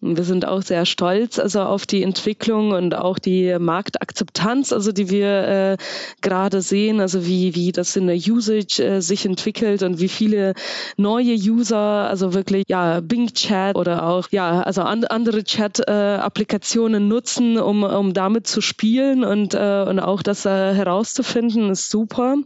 Wir 0.00 0.22
sind 0.22 0.46
auch 0.46 0.62
sehr 0.62 0.86
stolz 0.86 1.40
also 1.40 1.62
auf 1.62 1.84
die 1.84 2.04
Entwicklung 2.04 2.70
und 2.70 2.94
auch 2.94 3.18
die 3.18 3.56
Marktakzeptanz, 3.58 4.72
also 4.72 4.92
die 4.92 5.10
wir 5.10 5.48
äh, 5.48 5.76
gerade 6.20 6.60
sehen, 6.60 7.00
also 7.00 7.26
wie 7.26 7.56
wie 7.56 7.72
das 7.72 7.96
in 7.96 8.06
der 8.06 8.16
Usage 8.16 8.80
äh, 8.80 9.00
sich 9.00 9.26
entwickelt 9.26 9.82
und 9.82 9.98
wie 9.98 10.08
viele 10.08 10.54
neue 10.96 11.34
User, 11.34 12.08
also 12.08 12.32
wirklich 12.32 12.62
ja 12.68 13.00
Bing 13.00 13.34
Chat 13.34 13.74
oder 13.74 14.06
auch 14.06 14.28
ja 14.30 14.62
also 14.62 14.82
an, 14.82 15.02
andere 15.04 15.42
Chat-Applikationen 15.42 17.02
äh, 17.02 17.06
nutzen, 17.06 17.58
um 17.58 17.82
um 17.82 18.14
damit 18.14 18.46
zu 18.46 18.60
spielen 18.60 19.24
und 19.24 19.54
äh, 19.54 19.84
und 19.88 19.98
auch 19.98 20.22
das 20.22 20.46
äh, 20.46 20.74
herauszufinden, 20.74 21.70
ist 21.70 21.90
super. 21.90 22.36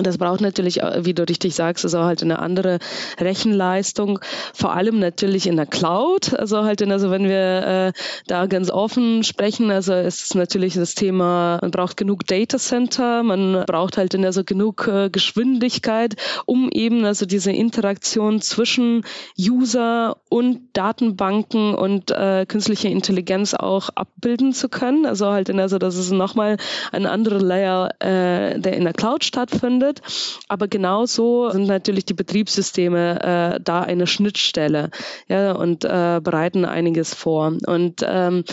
Das 0.00 0.16
braucht 0.16 0.40
natürlich, 0.40 0.76
wie 0.76 1.12
du 1.12 1.28
richtig 1.28 1.54
sagst, 1.54 1.84
also 1.84 2.02
halt 2.02 2.22
eine 2.22 2.38
andere 2.38 2.78
Rechenleistung, 3.20 4.20
vor 4.54 4.72
allem 4.74 4.98
natürlich 4.98 5.46
in 5.46 5.56
der 5.56 5.66
Cloud. 5.66 6.34
Also 6.38 6.64
halt, 6.64 6.80
in, 6.80 6.90
also 6.90 7.10
wenn 7.10 7.24
wir 7.24 7.92
äh, 7.92 7.92
da 8.26 8.46
ganz 8.46 8.70
offen 8.70 9.22
sprechen, 9.22 9.70
also 9.70 9.92
ist 9.92 10.34
natürlich 10.34 10.74
das 10.74 10.94
Thema, 10.94 11.58
man 11.60 11.70
braucht 11.70 11.96
genug 11.96 12.26
Data 12.26 12.58
Center, 12.58 13.22
man 13.22 13.64
braucht 13.66 13.98
halt 13.98 14.14
in 14.14 14.24
also 14.24 14.44
genug 14.44 14.88
äh, 14.88 15.10
Geschwindigkeit, 15.10 16.16
um 16.46 16.70
eben 16.70 17.04
also 17.04 17.26
diese 17.26 17.52
Interaktion 17.52 18.40
zwischen 18.40 19.04
User 19.38 20.16
und 20.30 20.60
Datenbanken 20.72 21.74
und 21.74 22.10
äh, 22.10 22.46
künstliche 22.46 22.88
Intelligenz 22.88 23.52
auch 23.52 23.90
abbilden 23.94 24.54
zu 24.54 24.70
können. 24.70 25.04
Also 25.04 25.30
halt, 25.30 25.50
in, 25.50 25.60
also 25.60 25.78
das 25.78 25.96
ist 25.96 26.12
nochmal 26.12 26.56
ein 26.92 27.04
anderer 27.04 27.40
Layer, 27.40 27.90
äh, 27.98 28.58
der 28.58 28.74
in 28.74 28.84
der 28.84 28.94
Cloud 28.94 29.24
stattfindet 29.24 29.81
verwendet. 29.82 30.00
Aber 30.48 30.68
genauso 30.68 31.50
sind 31.50 31.66
natürlich 31.66 32.04
die 32.04 32.14
Betriebssysteme 32.14 33.56
äh, 33.56 33.60
da 33.62 33.80
eine 33.80 34.06
Schnittstelle 34.06 34.90
ja, 35.28 35.52
und 35.52 35.84
äh, 35.84 36.20
bereiten 36.22 36.64
einiges 36.64 37.14
vor. 37.14 37.56
Und 37.66 38.04
ähm, 38.06 38.44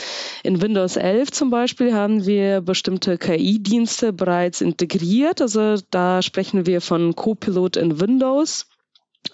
in 0.44 0.62
Windows 0.62 0.96
11 0.96 1.32
zum 1.32 1.50
Beispiel 1.50 1.94
haben 1.94 2.26
wir 2.26 2.62
bestimmte 2.62 3.18
KI-Dienste 3.18 4.14
bereits 4.14 4.62
integriert. 4.62 5.42
Also 5.42 5.76
da 5.92 6.22
sprechen 6.22 6.66
wir 6.66 6.82
von 6.82 7.16
Copilot 7.16 7.78
in 7.78 8.00
Windows. 8.00 8.69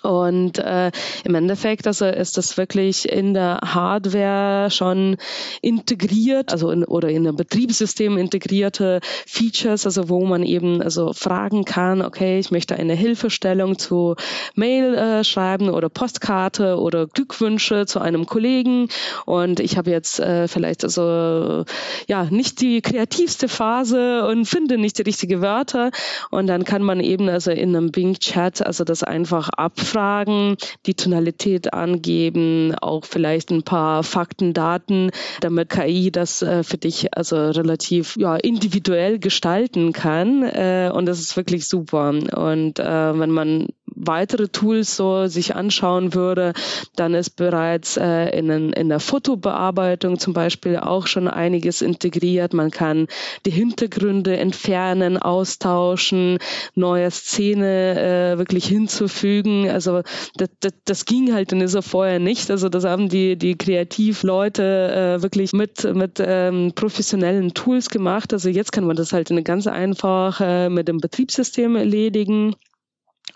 Und 0.06 0.60
äh, 0.60 0.92
im 1.24 1.36
Endeffekt 1.36 1.88
also 1.88 2.06
ist 2.06 2.38
das 2.38 2.58
wirklich 2.58 3.10
in 3.10 3.34
der 3.34 3.60
Hardware 3.64 4.70
schon 4.70 5.18
integriert, 5.62 6.52
also 6.52 6.70
in, 6.70 6.84
oder 6.84 7.10
in 7.10 7.28
einem 7.28 7.36
Betriebssystem 7.36 8.18
integrierte 8.18 9.00
Features, 9.26 9.86
also 9.86 10.10
wo 10.10 10.26
man 10.26 10.44
eben 10.44 10.82
also 10.82 11.14
fragen 11.14 11.66
kann, 11.66 12.02
okay, 12.02 12.40
ich 12.40 12.52
möchte 12.52 12.76
eine 12.76 12.94
Hilfestellung 12.94 13.80
zu 13.80 14.16
Mail 14.54 14.94
äh, 14.94 15.24
schreiben 15.24 15.70
oder 15.70 15.90
Postkarte 15.90 16.78
oder 16.78 17.08
Glückwünsche 17.08 17.86
zu 17.88 18.00
einem 18.00 18.28
Kollegen. 18.28 18.90
Und 19.26 19.60
ich 19.60 19.78
habe 19.78 19.90
jetzt 19.90 20.20
äh, 20.20 20.48
vielleicht 20.48 20.84
also 20.84 21.66
ja 22.08 22.26
nicht 22.26 22.62
die 22.62 22.82
kreativste 22.82 23.48
Phase 23.48 24.28
und 24.28 24.46
finde 24.46 24.78
nicht 24.78 25.00
die 25.00 25.04
richtigen 25.04 25.42
Wörter. 25.42 25.90
Und 26.30 26.46
dann 26.46 26.64
kann 26.64 26.84
man 26.84 27.00
eben 27.00 27.28
also 27.28 27.50
in 27.50 27.76
einem 27.76 27.92
Bing 27.92 28.20
Chat 28.20 28.64
also 28.64 28.84
das 28.84 29.02
einfach 29.02 29.50
abfragen 29.50 29.75
abfragen, 29.76 30.56
die 30.86 30.94
Tonalität 30.94 31.74
angeben, 31.74 32.74
auch 32.82 33.06
vielleicht 33.06 33.52
ein 33.52 33.64
paar 33.64 34.04
Fakten, 34.04 34.54
Daten, 34.54 35.12
damit 35.42 35.70
KI 35.70 36.12
das 36.12 36.42
äh, 36.42 36.64
für 36.64 36.78
dich 36.78 37.16
also 37.16 37.36
relativ 37.50 38.16
ja, 38.18 38.36
individuell 38.36 39.20
gestalten 39.20 39.92
kann. 39.92 40.44
Äh, 40.44 40.92
und 40.94 41.06
das 41.06 41.20
ist 41.20 41.36
wirklich 41.36 41.68
super. 41.68 42.10
Und 42.10 42.80
äh, 42.80 43.20
wenn 43.20 43.32
man 43.32 43.68
weitere 43.96 44.48
Tools 44.48 44.96
so 44.96 45.28
sich 45.28 45.56
anschauen 45.56 46.14
würde, 46.14 46.54
dann 46.96 47.14
ist 47.14 47.32
bereits 47.32 47.98
äh, 47.98 48.38
in, 48.38 48.50
in 48.50 48.90
der 48.90 49.00
Fotobearbeitung 49.00 50.20
zum 50.20 50.34
Beispiel 50.34 50.78
auch 50.78 51.08
schon 51.08 51.28
einiges 51.28 51.82
integriert. 51.82 52.54
Man 52.54 52.72
kann 52.72 53.08
die 53.46 53.52
Hintergründe 53.52 54.38
entfernen, 54.38 55.18
austauschen, 55.18 56.40
neue 56.76 57.10
Szene 57.12 58.34
äh, 58.34 58.38
wirklich 58.38 58.66
hinzufügen. 58.68 59.70
Also 59.70 60.02
das, 60.36 60.50
das, 60.60 60.74
das 60.86 61.06
ging 61.06 61.34
halt 61.34 61.52
dann 61.52 61.68
so 61.68 61.82
vorher 61.82 62.20
nicht. 62.20 62.52
Also 62.52 62.70
das 62.70 62.84
haben 62.84 63.10
die, 63.10 63.38
die 63.38 63.58
Kreativleute 63.58 65.18
äh, 65.18 65.24
wirklich 65.24 65.54
mit, 65.54 65.84
mit 65.96 66.22
ähm, 66.24 66.74
professionellen 66.76 67.54
Tools 67.54 67.90
gemacht. 67.90 68.34
Also 68.34 68.50
jetzt 68.50 68.72
kann 68.72 68.86
man 68.86 68.96
das 68.96 69.14
halt 69.14 69.32
ganz 69.46 69.68
einfach 69.68 70.42
äh, 70.42 70.70
mit 70.70 70.88
dem 70.88 70.98
Betriebssystem 71.00 71.76
erledigen 71.76 72.56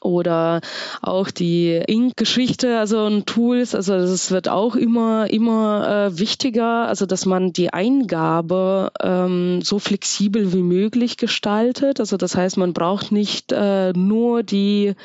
oder 0.02 0.62
auch 1.02 1.32
die 1.32 1.82
Ink-Geschichte, 1.86 2.80
also 2.80 3.06
ein 3.06 3.26
Tools, 3.26 3.76
also 3.76 3.94
es 3.96 4.32
wird 4.32 4.50
auch 4.50 4.76
immer 4.76 5.30
immer 5.30 6.08
äh, 6.08 6.20
wichtiger, 6.20 6.88
also 6.88 7.06
dass 7.06 7.26
man 7.26 7.54
die 7.54 7.74
Eingabe 7.74 8.92
ähm, 9.02 9.62
so 9.62 9.80
flexibel 9.80 10.54
wie 10.54 10.62
möglich 10.62 11.18
gestaltet. 11.18 12.00
Also 12.00 12.18
das 12.18 12.36
heißt, 12.36 12.58
man 12.58 12.74
braucht 12.74 13.12
nicht 13.12 13.52
äh, 13.52 13.92
nur 13.94 14.44
die 14.44 14.96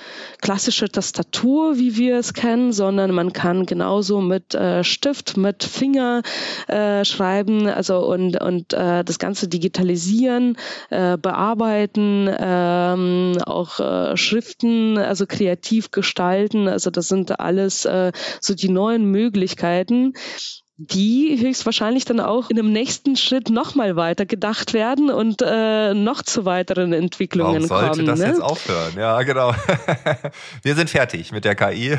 klassische 0.41 0.89
Tastatur, 0.89 1.79
wie 1.79 1.97
wir 1.97 2.19
es 2.19 2.35
kennen, 2.35 2.73
sondern 2.73 3.13
man 3.13 3.33
kann 3.33 3.67
genauso 3.67 4.21
mit 4.21 4.55
äh, 4.55 4.85
Stift, 4.85 5.37
mit 5.37 5.65
Finger 5.65 6.23
äh, 6.69 7.05
schreiben, 7.05 7.67
also 7.67 7.99
und 8.07 8.41
und 8.41 8.73
äh, 8.73 9.05
das 9.05 9.19
Ganze 9.19 9.49
digitalisieren, 9.49 10.57
äh, 10.91 11.17
bearbeiten, 11.17 12.29
ähm, 12.39 13.39
auch 13.45 13.81
äh, 13.81 14.17
Schriften 14.17 14.84
also 14.99 15.27
kreativ 15.27 15.91
gestalten. 15.91 16.69
Also 16.69 16.91
das 16.91 17.09
sind 17.09 17.41
alles 17.41 17.85
äh, 17.85 18.13
so 18.41 18.55
die 18.55 18.69
neuen 18.69 19.05
Möglichkeiten, 19.11 20.13
die 20.77 21.39
höchstwahrscheinlich 21.41 22.05
dann 22.05 22.19
auch 22.19 22.51
in 22.51 22.57
dem 22.57 22.73
nächsten 22.73 23.15
Schritt 23.15 23.49
nochmal 23.49 23.95
weiter 23.95 24.27
gedacht 24.27 24.73
werden 24.73 25.09
und 25.09 25.41
äh, 25.41 25.95
noch 25.95 26.23
zu 26.23 26.47
weiteren 26.47 26.93
Entwicklungen 26.93 27.69
Warum 27.69 27.69
sollte 27.69 27.91
kommen. 27.91 28.07
das 28.07 28.19
ne? 28.19 28.27
jetzt 28.27 28.43
aufhören? 28.43 28.93
Ja, 28.97 29.23
genau. 29.23 29.55
Wir 30.63 30.75
sind 30.75 30.91
fertig 30.91 31.31
mit 31.31 31.45
der 31.45 31.55
KI. 31.55 31.97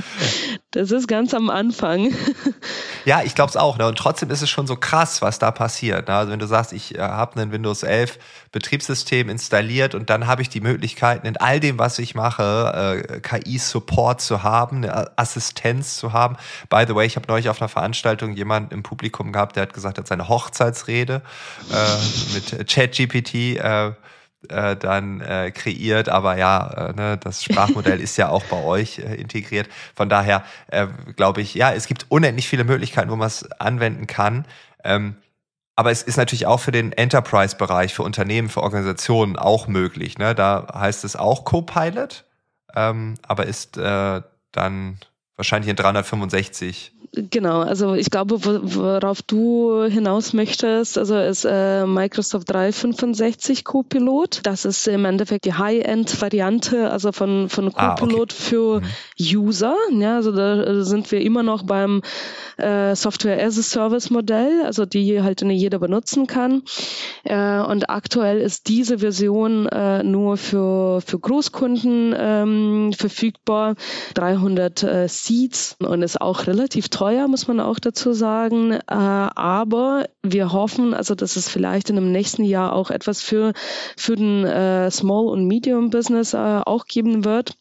das 0.70 0.90
ist 0.90 1.08
ganz 1.08 1.34
am 1.34 1.50
Anfang. 1.50 2.10
ja, 3.04 3.20
ich 3.22 3.34
glaube 3.34 3.50
es 3.50 3.58
auch. 3.58 3.76
Ne? 3.76 3.86
Und 3.86 3.98
trotzdem 3.98 4.30
ist 4.30 4.40
es 4.40 4.48
schon 4.48 4.66
so 4.66 4.76
krass, 4.76 5.20
was 5.20 5.38
da 5.38 5.50
passiert. 5.50 6.08
Ne? 6.08 6.14
Also 6.14 6.32
wenn 6.32 6.38
du 6.38 6.46
sagst, 6.46 6.72
ich 6.72 6.94
äh, 6.94 7.00
habe 7.00 7.38
ein 7.38 7.52
Windows 7.52 7.82
11 7.82 8.18
Betriebssystem 8.50 9.28
installiert 9.28 9.94
und 9.94 10.08
dann 10.08 10.26
habe 10.26 10.40
ich 10.40 10.48
die 10.48 10.62
Möglichkeiten, 10.62 11.26
in 11.26 11.36
all 11.36 11.60
dem, 11.60 11.78
was 11.78 11.98
ich 11.98 12.14
mache, 12.14 13.04
äh, 13.12 13.20
KI-Support 13.20 14.22
zu 14.22 14.42
haben, 14.42 14.78
eine 14.78 15.18
Assistenz 15.18 15.98
zu 15.98 16.14
haben. 16.14 16.38
By 16.70 16.84
the 16.88 16.94
way, 16.94 17.06
ich 17.06 17.16
habe 17.16 17.26
neulich 17.28 17.50
auf 17.50 17.60
einer 17.60 17.68
Veranstaltung 17.68 17.89
jemanden 17.92 18.74
im 18.74 18.82
Publikum 18.82 19.32
gehabt, 19.32 19.56
der 19.56 19.62
hat 19.64 19.72
gesagt, 19.72 19.98
er 19.98 20.02
hat 20.02 20.08
seine 20.08 20.28
Hochzeitsrede 20.28 21.22
äh, 21.70 22.34
mit 22.34 22.68
ChatGPT 22.68 23.34
äh, 23.34 23.92
äh, 24.48 24.76
dann 24.76 25.20
äh, 25.20 25.50
kreiert, 25.50 26.08
aber 26.08 26.38
ja, 26.38 26.88
äh, 26.88 26.92
ne, 26.94 27.18
das 27.18 27.44
Sprachmodell 27.44 28.00
ist 28.00 28.16
ja 28.16 28.30
auch 28.30 28.44
bei 28.44 28.62
euch 28.62 28.98
äh, 28.98 29.14
integriert. 29.16 29.68
Von 29.94 30.08
daher 30.08 30.44
äh, 30.68 30.86
glaube 31.16 31.42
ich, 31.42 31.54
ja, 31.54 31.72
es 31.72 31.86
gibt 31.86 32.06
unendlich 32.08 32.48
viele 32.48 32.64
Möglichkeiten, 32.64 33.10
wo 33.10 33.16
man 33.16 33.26
es 33.26 33.50
anwenden 33.52 34.06
kann. 34.06 34.46
Ähm, 34.82 35.16
aber 35.76 35.90
es 35.90 36.02
ist 36.02 36.16
natürlich 36.16 36.46
auch 36.46 36.60
für 36.60 36.72
den 36.72 36.92
Enterprise-Bereich, 36.92 37.94
für 37.94 38.02
Unternehmen, 38.02 38.48
für 38.48 38.62
Organisationen 38.62 39.36
auch 39.36 39.66
möglich. 39.66 40.18
Ne? 40.18 40.34
Da 40.34 40.66
heißt 40.74 41.04
es 41.04 41.16
auch 41.16 41.44
Copilot, 41.44 42.24
ähm, 42.74 43.14
aber 43.22 43.46
ist 43.46 43.76
äh, 43.76 44.22
dann 44.52 44.98
wahrscheinlich 45.40 45.70
in 45.70 45.76
365 45.76 46.92
Genau, 47.12 47.62
also 47.62 47.94
ich 47.94 48.08
glaube, 48.08 48.36
worauf 48.40 49.20
du 49.22 49.82
hinaus 49.82 50.32
möchtest, 50.32 50.96
also 50.96 51.18
ist 51.18 51.44
äh, 51.44 51.84
Microsoft 51.84 52.48
365 52.48 53.64
Copilot. 53.64 54.40
Das 54.44 54.64
ist 54.64 54.86
im 54.86 55.04
Endeffekt 55.04 55.44
die 55.44 55.54
High-End-Variante, 55.54 56.88
also 56.88 57.10
von, 57.10 57.48
von 57.48 57.72
Copilot 57.72 58.32
ah, 58.32 58.36
okay. 58.36 58.42
für 58.42 58.80
mhm. 58.80 58.86
User. 59.18 59.74
Ja, 59.90 60.16
also 60.16 60.30
da 60.30 60.84
sind 60.84 61.10
wir 61.10 61.20
immer 61.20 61.42
noch 61.42 61.64
beim 61.64 62.02
äh, 62.58 62.94
Software 62.94 63.44
as 63.44 63.58
a 63.58 63.62
Service 63.62 64.10
Modell, 64.10 64.62
also 64.64 64.86
die 64.86 65.20
halt 65.20 65.42
nicht 65.42 65.60
jeder 65.60 65.80
benutzen 65.80 66.28
kann. 66.28 66.62
Äh, 67.24 67.58
und 67.58 67.90
aktuell 67.90 68.40
ist 68.40 68.68
diese 68.68 69.00
Version 69.00 69.66
äh, 69.66 70.04
nur 70.04 70.36
für, 70.36 71.00
für 71.00 71.18
Großkunden 71.18 72.14
ähm, 72.16 72.92
verfügbar. 72.92 73.74
300 74.14 74.82
äh, 74.84 75.08
Seats 75.30 75.76
und 75.80 76.02
ist 76.02 76.20
auch 76.20 76.46
relativ 76.46 76.88
teuer 76.88 77.00
teuer, 77.00 77.28
muss 77.28 77.48
man 77.48 77.60
auch 77.60 77.78
dazu 77.78 78.12
sagen. 78.12 78.72
Äh, 78.72 78.80
aber 78.88 80.06
wir 80.22 80.52
hoffen, 80.52 80.92
also 80.92 81.14
dass 81.14 81.36
es 81.36 81.48
vielleicht 81.48 81.88
in 81.88 81.96
dem 81.96 82.12
nächsten 82.12 82.44
Jahr 82.44 82.74
auch 82.74 82.90
etwas 82.90 83.22
für, 83.22 83.52
für 83.96 84.16
den 84.16 84.44
äh, 84.44 84.90
Small- 84.90 85.28
und 85.28 85.46
Medium-Business 85.46 86.34
äh, 86.34 86.60
auch 86.64 86.84
geben 86.86 87.24
wird 87.24 87.54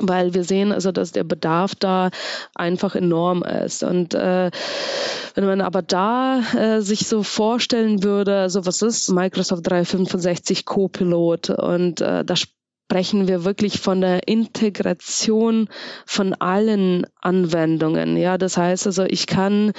weil 0.00 0.34
wir 0.34 0.44
sehen 0.44 0.70
also, 0.70 0.92
dass 0.92 1.12
der 1.12 1.24
Bedarf 1.24 1.74
da 1.74 2.10
einfach 2.54 2.94
enorm 2.94 3.42
ist. 3.42 3.82
Und 3.82 4.12
äh, 4.12 4.50
wenn 5.34 5.46
man 5.46 5.62
aber 5.62 5.80
da 5.80 6.40
äh, 6.54 6.82
sich 6.82 7.06
so 7.06 7.22
vorstellen 7.22 8.02
würde, 8.02 8.38
also 8.38 8.66
was 8.66 8.82
ist 8.82 9.08
Microsoft 9.08 9.66
365 9.66 10.66
Copilot 10.66 11.48
und 11.48 12.02
äh, 12.02 12.22
da 12.22 12.36
sprechen 12.88 13.28
wir 13.28 13.44
wirklich 13.44 13.80
von 13.80 14.00
der 14.00 14.28
Integration 14.28 15.68
von 16.06 16.32
allen 16.32 17.06
Anwendungen. 17.20 18.16
Ja, 18.16 18.38
das 18.38 18.56
heißt 18.56 18.86
also, 18.86 19.04
ich 19.04 19.26
kann 19.26 19.72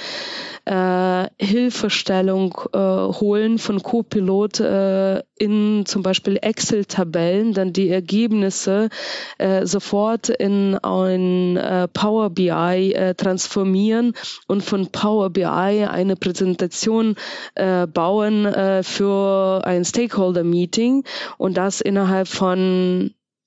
äh, 0.64 1.26
Hilfestellung 1.40 2.54
äh, 2.72 2.78
holen 2.78 3.58
von 3.58 3.82
Copilot 3.82 4.60
äh, 4.60 5.22
in 5.36 5.86
zum 5.86 6.02
Beispiel 6.04 6.38
Excel-Tabellen, 6.40 7.52
dann 7.52 7.72
die 7.72 7.88
Ergebnisse 7.88 8.90
äh, 9.38 9.66
sofort 9.66 10.28
in 10.28 10.76
ein 10.76 11.56
äh, 11.56 11.88
Power 11.88 12.30
BI 12.30 12.92
äh, 12.92 13.14
transformieren 13.14 14.12
und 14.46 14.62
von 14.62 14.92
Power 14.92 15.30
BI 15.30 15.44
eine 15.44 16.14
Präsentation 16.14 17.16
äh, 17.56 17.88
bauen 17.88 18.44
äh, 18.46 18.84
für 18.84 19.62
ein 19.64 19.84
Stakeholder-Meeting 19.84 21.04
und 21.38 21.56
das 21.56 21.80
innerhalb 21.80 22.28
von 22.28 22.99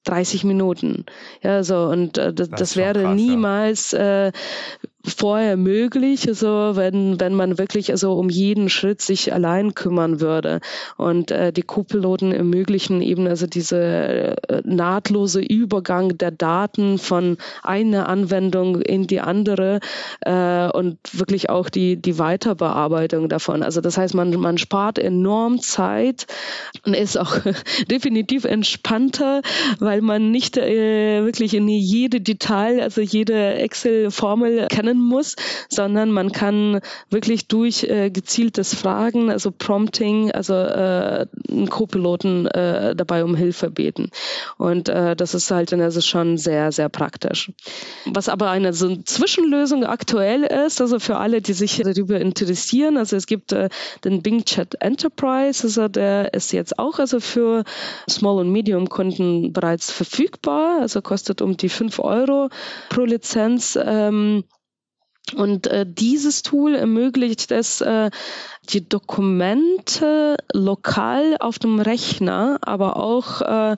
30 0.04 0.44
Minuten. 0.44 1.06
Ja, 1.42 1.64
so 1.64 1.86
und 1.86 2.18
äh, 2.18 2.34
das, 2.34 2.50
das, 2.50 2.76
wäre 2.76 3.04
krass, 3.04 3.16
niemals 3.16 3.92
ja. 3.92 4.28
äh, 4.28 4.32
vorher 5.06 5.58
möglich, 5.58 6.28
also 6.30 6.76
wenn, 6.76 7.20
wenn 7.20 7.34
man 7.34 7.58
wirklich 7.58 7.92
also 7.92 8.14
um 8.14 8.30
jeden 8.30 8.70
Schritt 8.70 9.02
sich 9.02 9.34
allein 9.34 9.74
kümmern 9.74 10.22
würde. 10.22 10.62
Und 10.96 11.30
äh, 11.30 11.52
die 11.52 11.62
Co-Piloten 11.62 12.32
ermöglichen 12.32 13.02
eben 13.02 13.28
also 13.28 13.46
diese 13.46 14.38
äh, 14.48 14.62
nahtlose 14.64 15.42
Übergang 15.42 16.18
der 16.18 16.32
Daten 16.32 16.98
von 17.00 17.38
einer 17.64 18.08
Anwendung 18.08 18.82
in 18.82 19.06
die 19.06 19.20
andere 19.20 19.82
äh, 20.22 20.70
und 20.70 20.98
wirklich 21.12 21.50
auch 21.50 21.68
die, 21.68 21.98
die 21.98 22.18
Weiterbearbeitung 22.18 23.28
davon. 23.28 23.62
Also 23.62 23.82
das 23.82 23.98
heißt, 23.98 24.14
man, 24.14 24.32
man 24.40 24.58
spart 24.58 25.00
enorm 25.00 25.60
Zeit 25.60 26.28
und 26.86 26.94
ist 26.94 27.18
auch 27.18 27.40
definitiv 27.92 28.46
entspannter, 28.46 29.42
weil 29.80 30.02
man 30.02 30.32
nicht 30.32 30.58
äh, 30.58 31.26
wirklich 31.26 31.54
in 31.56 31.68
jede 31.68 32.22
Detail, 32.22 32.82
also 32.82 33.02
jede 33.02 33.56
Excel-Formel 33.56 34.68
kennen 34.70 34.93
lernen 34.94 35.02
muss, 35.02 35.36
sondern 35.70 36.12
man 36.12 36.32
kann 36.32 36.80
wirklich 37.10 37.48
durch 37.48 37.84
äh, 37.84 38.10
gezieltes 38.10 38.74
Fragen, 38.74 39.32
also 39.32 39.52
Prompting, 39.52 40.32
also 40.32 40.54
äh, 40.54 41.26
einen 41.50 41.70
Co-Piloten 41.70 42.48
äh, 42.48 42.96
dabei 42.96 43.24
um 43.24 43.36
Hilfe 43.36 43.70
beten. 43.70 44.10
Und 44.58 44.90
äh, 44.90 45.16
das 45.16 45.34
ist 45.34 45.52
halt 45.52 45.74
also 45.74 46.02
schon 46.02 46.38
sehr, 46.38 46.72
sehr 46.72 46.90
praktisch. 46.90 47.52
Was 48.06 48.30
aber 48.30 48.50
eine 48.50 48.74
so 48.74 48.96
Zwischenlösung 48.96 49.86
aktuell 49.86 50.44
ist, 50.44 50.82
also 50.82 51.00
für 51.00 51.18
alle, 51.18 51.42
die 51.42 51.54
sich 51.54 51.82
darüber 51.84 52.20
interessieren, 52.20 52.98
also 52.98 53.16
es 53.16 53.26
gibt 53.26 53.52
äh, 53.52 53.70
den 54.04 54.22
Bing 54.22 54.46
Chat 54.46 54.76
Enterprise, 54.80 55.64
also 55.64 55.88
der 55.88 56.34
ist 56.34 56.54
jetzt 56.54 56.78
auch 56.80 57.00
also 57.00 57.20
für 57.20 57.64
Small- 58.10 58.40
und 58.40 58.52
Medium-Kunden 58.52 59.54
bereits 59.54 59.92
verfügbar, 59.92 60.82
also 60.82 61.02
kostet 61.02 61.42
um 61.42 61.58
die 61.58 61.70
5 61.70 62.00
Euro 62.00 62.50
pro 62.90 63.06
Lizenz. 63.06 63.78
Ähm, 63.82 64.44
und 65.36 65.68
äh, 65.68 65.86
dieses 65.88 66.42
Tool 66.44 66.76
ermöglicht 66.76 67.52
es, 67.52 67.82
äh, 67.82 68.12
die 68.70 68.88
Dokumente 68.88 70.38
lokal 70.52 71.38
auf 71.40 71.60
dem 71.60 71.80
Rechner, 71.80 72.60
aber 72.62 72.98
auch 72.98 73.42
äh, 73.42 73.76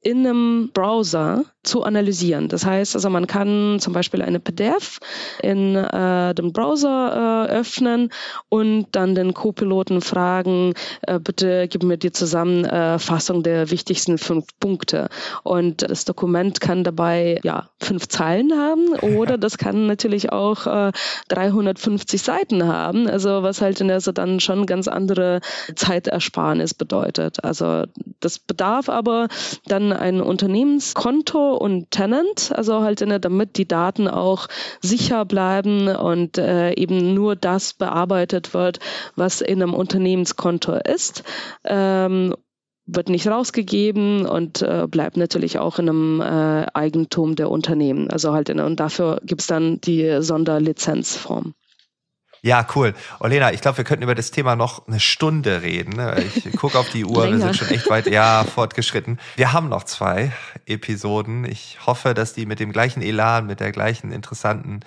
in 0.00 0.26
einem 0.26 0.70
Browser 0.72 1.44
zu 1.66 1.82
analysieren. 1.82 2.48
Das 2.48 2.64
heißt, 2.64 2.94
also 2.94 3.10
man 3.10 3.26
kann 3.26 3.78
zum 3.80 3.92
Beispiel 3.92 4.22
eine 4.22 4.40
PDF 4.40 4.98
in 5.42 5.74
äh, 5.74 6.34
dem 6.34 6.52
Browser 6.52 7.48
äh, 7.48 7.52
öffnen 7.52 8.10
und 8.48 8.86
dann 8.92 9.14
den 9.14 9.34
Co-Piloten 9.34 10.00
fragen, 10.00 10.74
äh, 11.02 11.18
bitte 11.18 11.68
gib 11.68 11.82
mir 11.82 11.98
die 11.98 12.12
Zusammenfassung 12.12 13.42
der 13.42 13.70
wichtigsten 13.70 14.18
fünf 14.18 14.46
Punkte. 14.60 15.08
Und 15.42 15.82
das 15.82 16.04
Dokument 16.04 16.60
kann 16.60 16.84
dabei 16.84 17.40
ja 17.42 17.68
fünf 17.80 18.08
Zeilen 18.08 18.52
haben 18.52 18.88
oder 19.16 19.38
das 19.38 19.58
kann 19.58 19.86
natürlich 19.86 20.32
auch 20.32 20.92
350 21.28 22.20
äh, 22.20 22.24
Seiten 22.24 22.66
haben. 22.66 23.08
Also 23.08 23.42
was 23.42 23.60
halt 23.60 23.80
in 23.80 23.88
der 23.88 24.00
so 24.00 24.12
dann 24.12 24.40
schon 24.40 24.66
ganz 24.66 24.88
andere 24.88 25.40
Zeitersparnis 25.74 26.74
bedeutet. 26.74 27.44
Also 27.44 27.84
das 28.20 28.38
bedarf 28.38 28.88
aber 28.88 29.28
dann 29.66 29.92
ein 29.92 30.20
Unternehmenskonto 30.20 31.55
und 31.56 31.90
Tenant, 31.90 32.52
also 32.54 32.82
halt 32.82 33.00
in, 33.00 33.20
damit 33.20 33.56
die 33.56 33.68
Daten 33.68 34.08
auch 34.08 34.48
sicher 34.80 35.24
bleiben 35.24 35.88
und 35.88 36.38
äh, 36.38 36.72
eben 36.74 37.14
nur 37.14 37.36
das 37.36 37.74
bearbeitet 37.74 38.54
wird, 38.54 38.80
was 39.16 39.40
in 39.40 39.62
einem 39.62 39.74
Unternehmenskonto 39.74 40.74
ist. 40.74 41.24
Ähm, 41.64 42.34
wird 42.86 43.08
nicht 43.08 43.26
rausgegeben 43.26 44.26
und 44.26 44.62
äh, 44.62 44.86
bleibt 44.88 45.16
natürlich 45.16 45.58
auch 45.58 45.78
in 45.80 45.88
einem 45.88 46.20
äh, 46.20 46.66
Eigentum 46.72 47.34
der 47.34 47.50
Unternehmen. 47.50 48.08
Also 48.10 48.32
halt 48.32 48.48
in, 48.48 48.60
und 48.60 48.78
dafür 48.78 49.20
gibt 49.24 49.40
es 49.40 49.48
dann 49.48 49.80
die 49.80 50.22
Sonderlizenzform. 50.22 51.54
Ja, 52.46 52.64
cool. 52.76 52.94
Olena, 53.18 53.52
ich 53.52 53.60
glaube, 53.60 53.78
wir 53.78 53.84
könnten 53.84 54.04
über 54.04 54.14
das 54.14 54.30
Thema 54.30 54.54
noch 54.54 54.86
eine 54.86 55.00
Stunde 55.00 55.62
reden. 55.62 55.94
Ne? 55.96 56.22
Ich 56.22 56.52
gucke 56.52 56.78
auf 56.78 56.88
die 56.90 57.04
Uhr, 57.04 57.28
wir 57.28 57.38
sind 57.40 57.56
schon 57.56 57.66
echt 57.70 57.90
weit 57.90 58.06
ja, 58.06 58.44
fortgeschritten. 58.44 59.18
Wir 59.34 59.52
haben 59.52 59.68
noch 59.68 59.82
zwei 59.82 60.30
Episoden. 60.64 61.44
Ich 61.44 61.78
hoffe, 61.84 62.14
dass 62.14 62.34
die 62.34 62.46
mit 62.46 62.60
dem 62.60 62.70
gleichen 62.70 63.02
Elan, 63.02 63.48
mit 63.48 63.58
der 63.58 63.72
gleichen 63.72 64.12
interessanten 64.12 64.82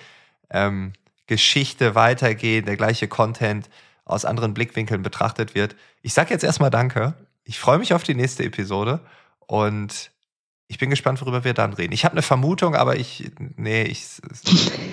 ähm, 0.48 0.94
Geschichte 1.26 1.94
weitergehen, 1.94 2.64
der 2.64 2.78
gleiche 2.78 3.08
Content 3.08 3.68
aus 4.06 4.24
anderen 4.24 4.54
Blickwinkeln 4.54 5.02
betrachtet 5.02 5.54
wird. 5.54 5.76
Ich 6.00 6.14
sage 6.14 6.30
jetzt 6.30 6.44
erstmal 6.44 6.70
Danke. 6.70 7.12
Ich 7.44 7.60
freue 7.60 7.76
mich 7.76 7.92
auf 7.92 8.04
die 8.04 8.14
nächste 8.14 8.42
Episode 8.42 9.00
und 9.46 10.10
ich 10.70 10.78
bin 10.78 10.88
gespannt, 10.88 11.20
worüber 11.20 11.42
wir 11.42 11.52
dann 11.52 11.72
reden. 11.72 11.92
Ich 11.92 12.04
habe 12.04 12.12
eine 12.12 12.22
Vermutung, 12.22 12.76
aber 12.76 12.94
ich, 12.94 13.28
nee, 13.56 13.82
ich, 13.82 14.06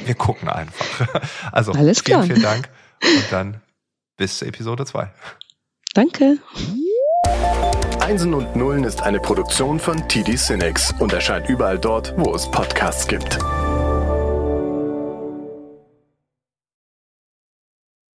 wir 0.05 0.15
gucken 0.15 0.49
einfach. 0.49 1.21
Also, 1.51 1.71
Alles 1.71 2.01
vielen, 2.01 2.21
klar. 2.21 2.23
vielen 2.23 2.41
Dank. 2.41 2.69
Und 3.03 3.25
dann 3.31 3.61
bis 4.17 4.41
Episode 4.41 4.85
2. 4.85 5.11
Danke. 5.93 6.39
Einsen 7.99 8.33
und 8.33 8.55
Nullen 8.55 8.85
ist 8.85 9.03
eine 9.03 9.19
Produktion 9.19 9.79
von 9.79 10.07
TD 10.07 10.35
Cinex 10.35 10.95
und 10.99 11.13
erscheint 11.13 11.47
überall 11.47 11.77
dort, 11.77 12.13
wo 12.17 12.33
es 12.33 12.49
Podcasts 12.49 13.07
gibt. 13.07 13.37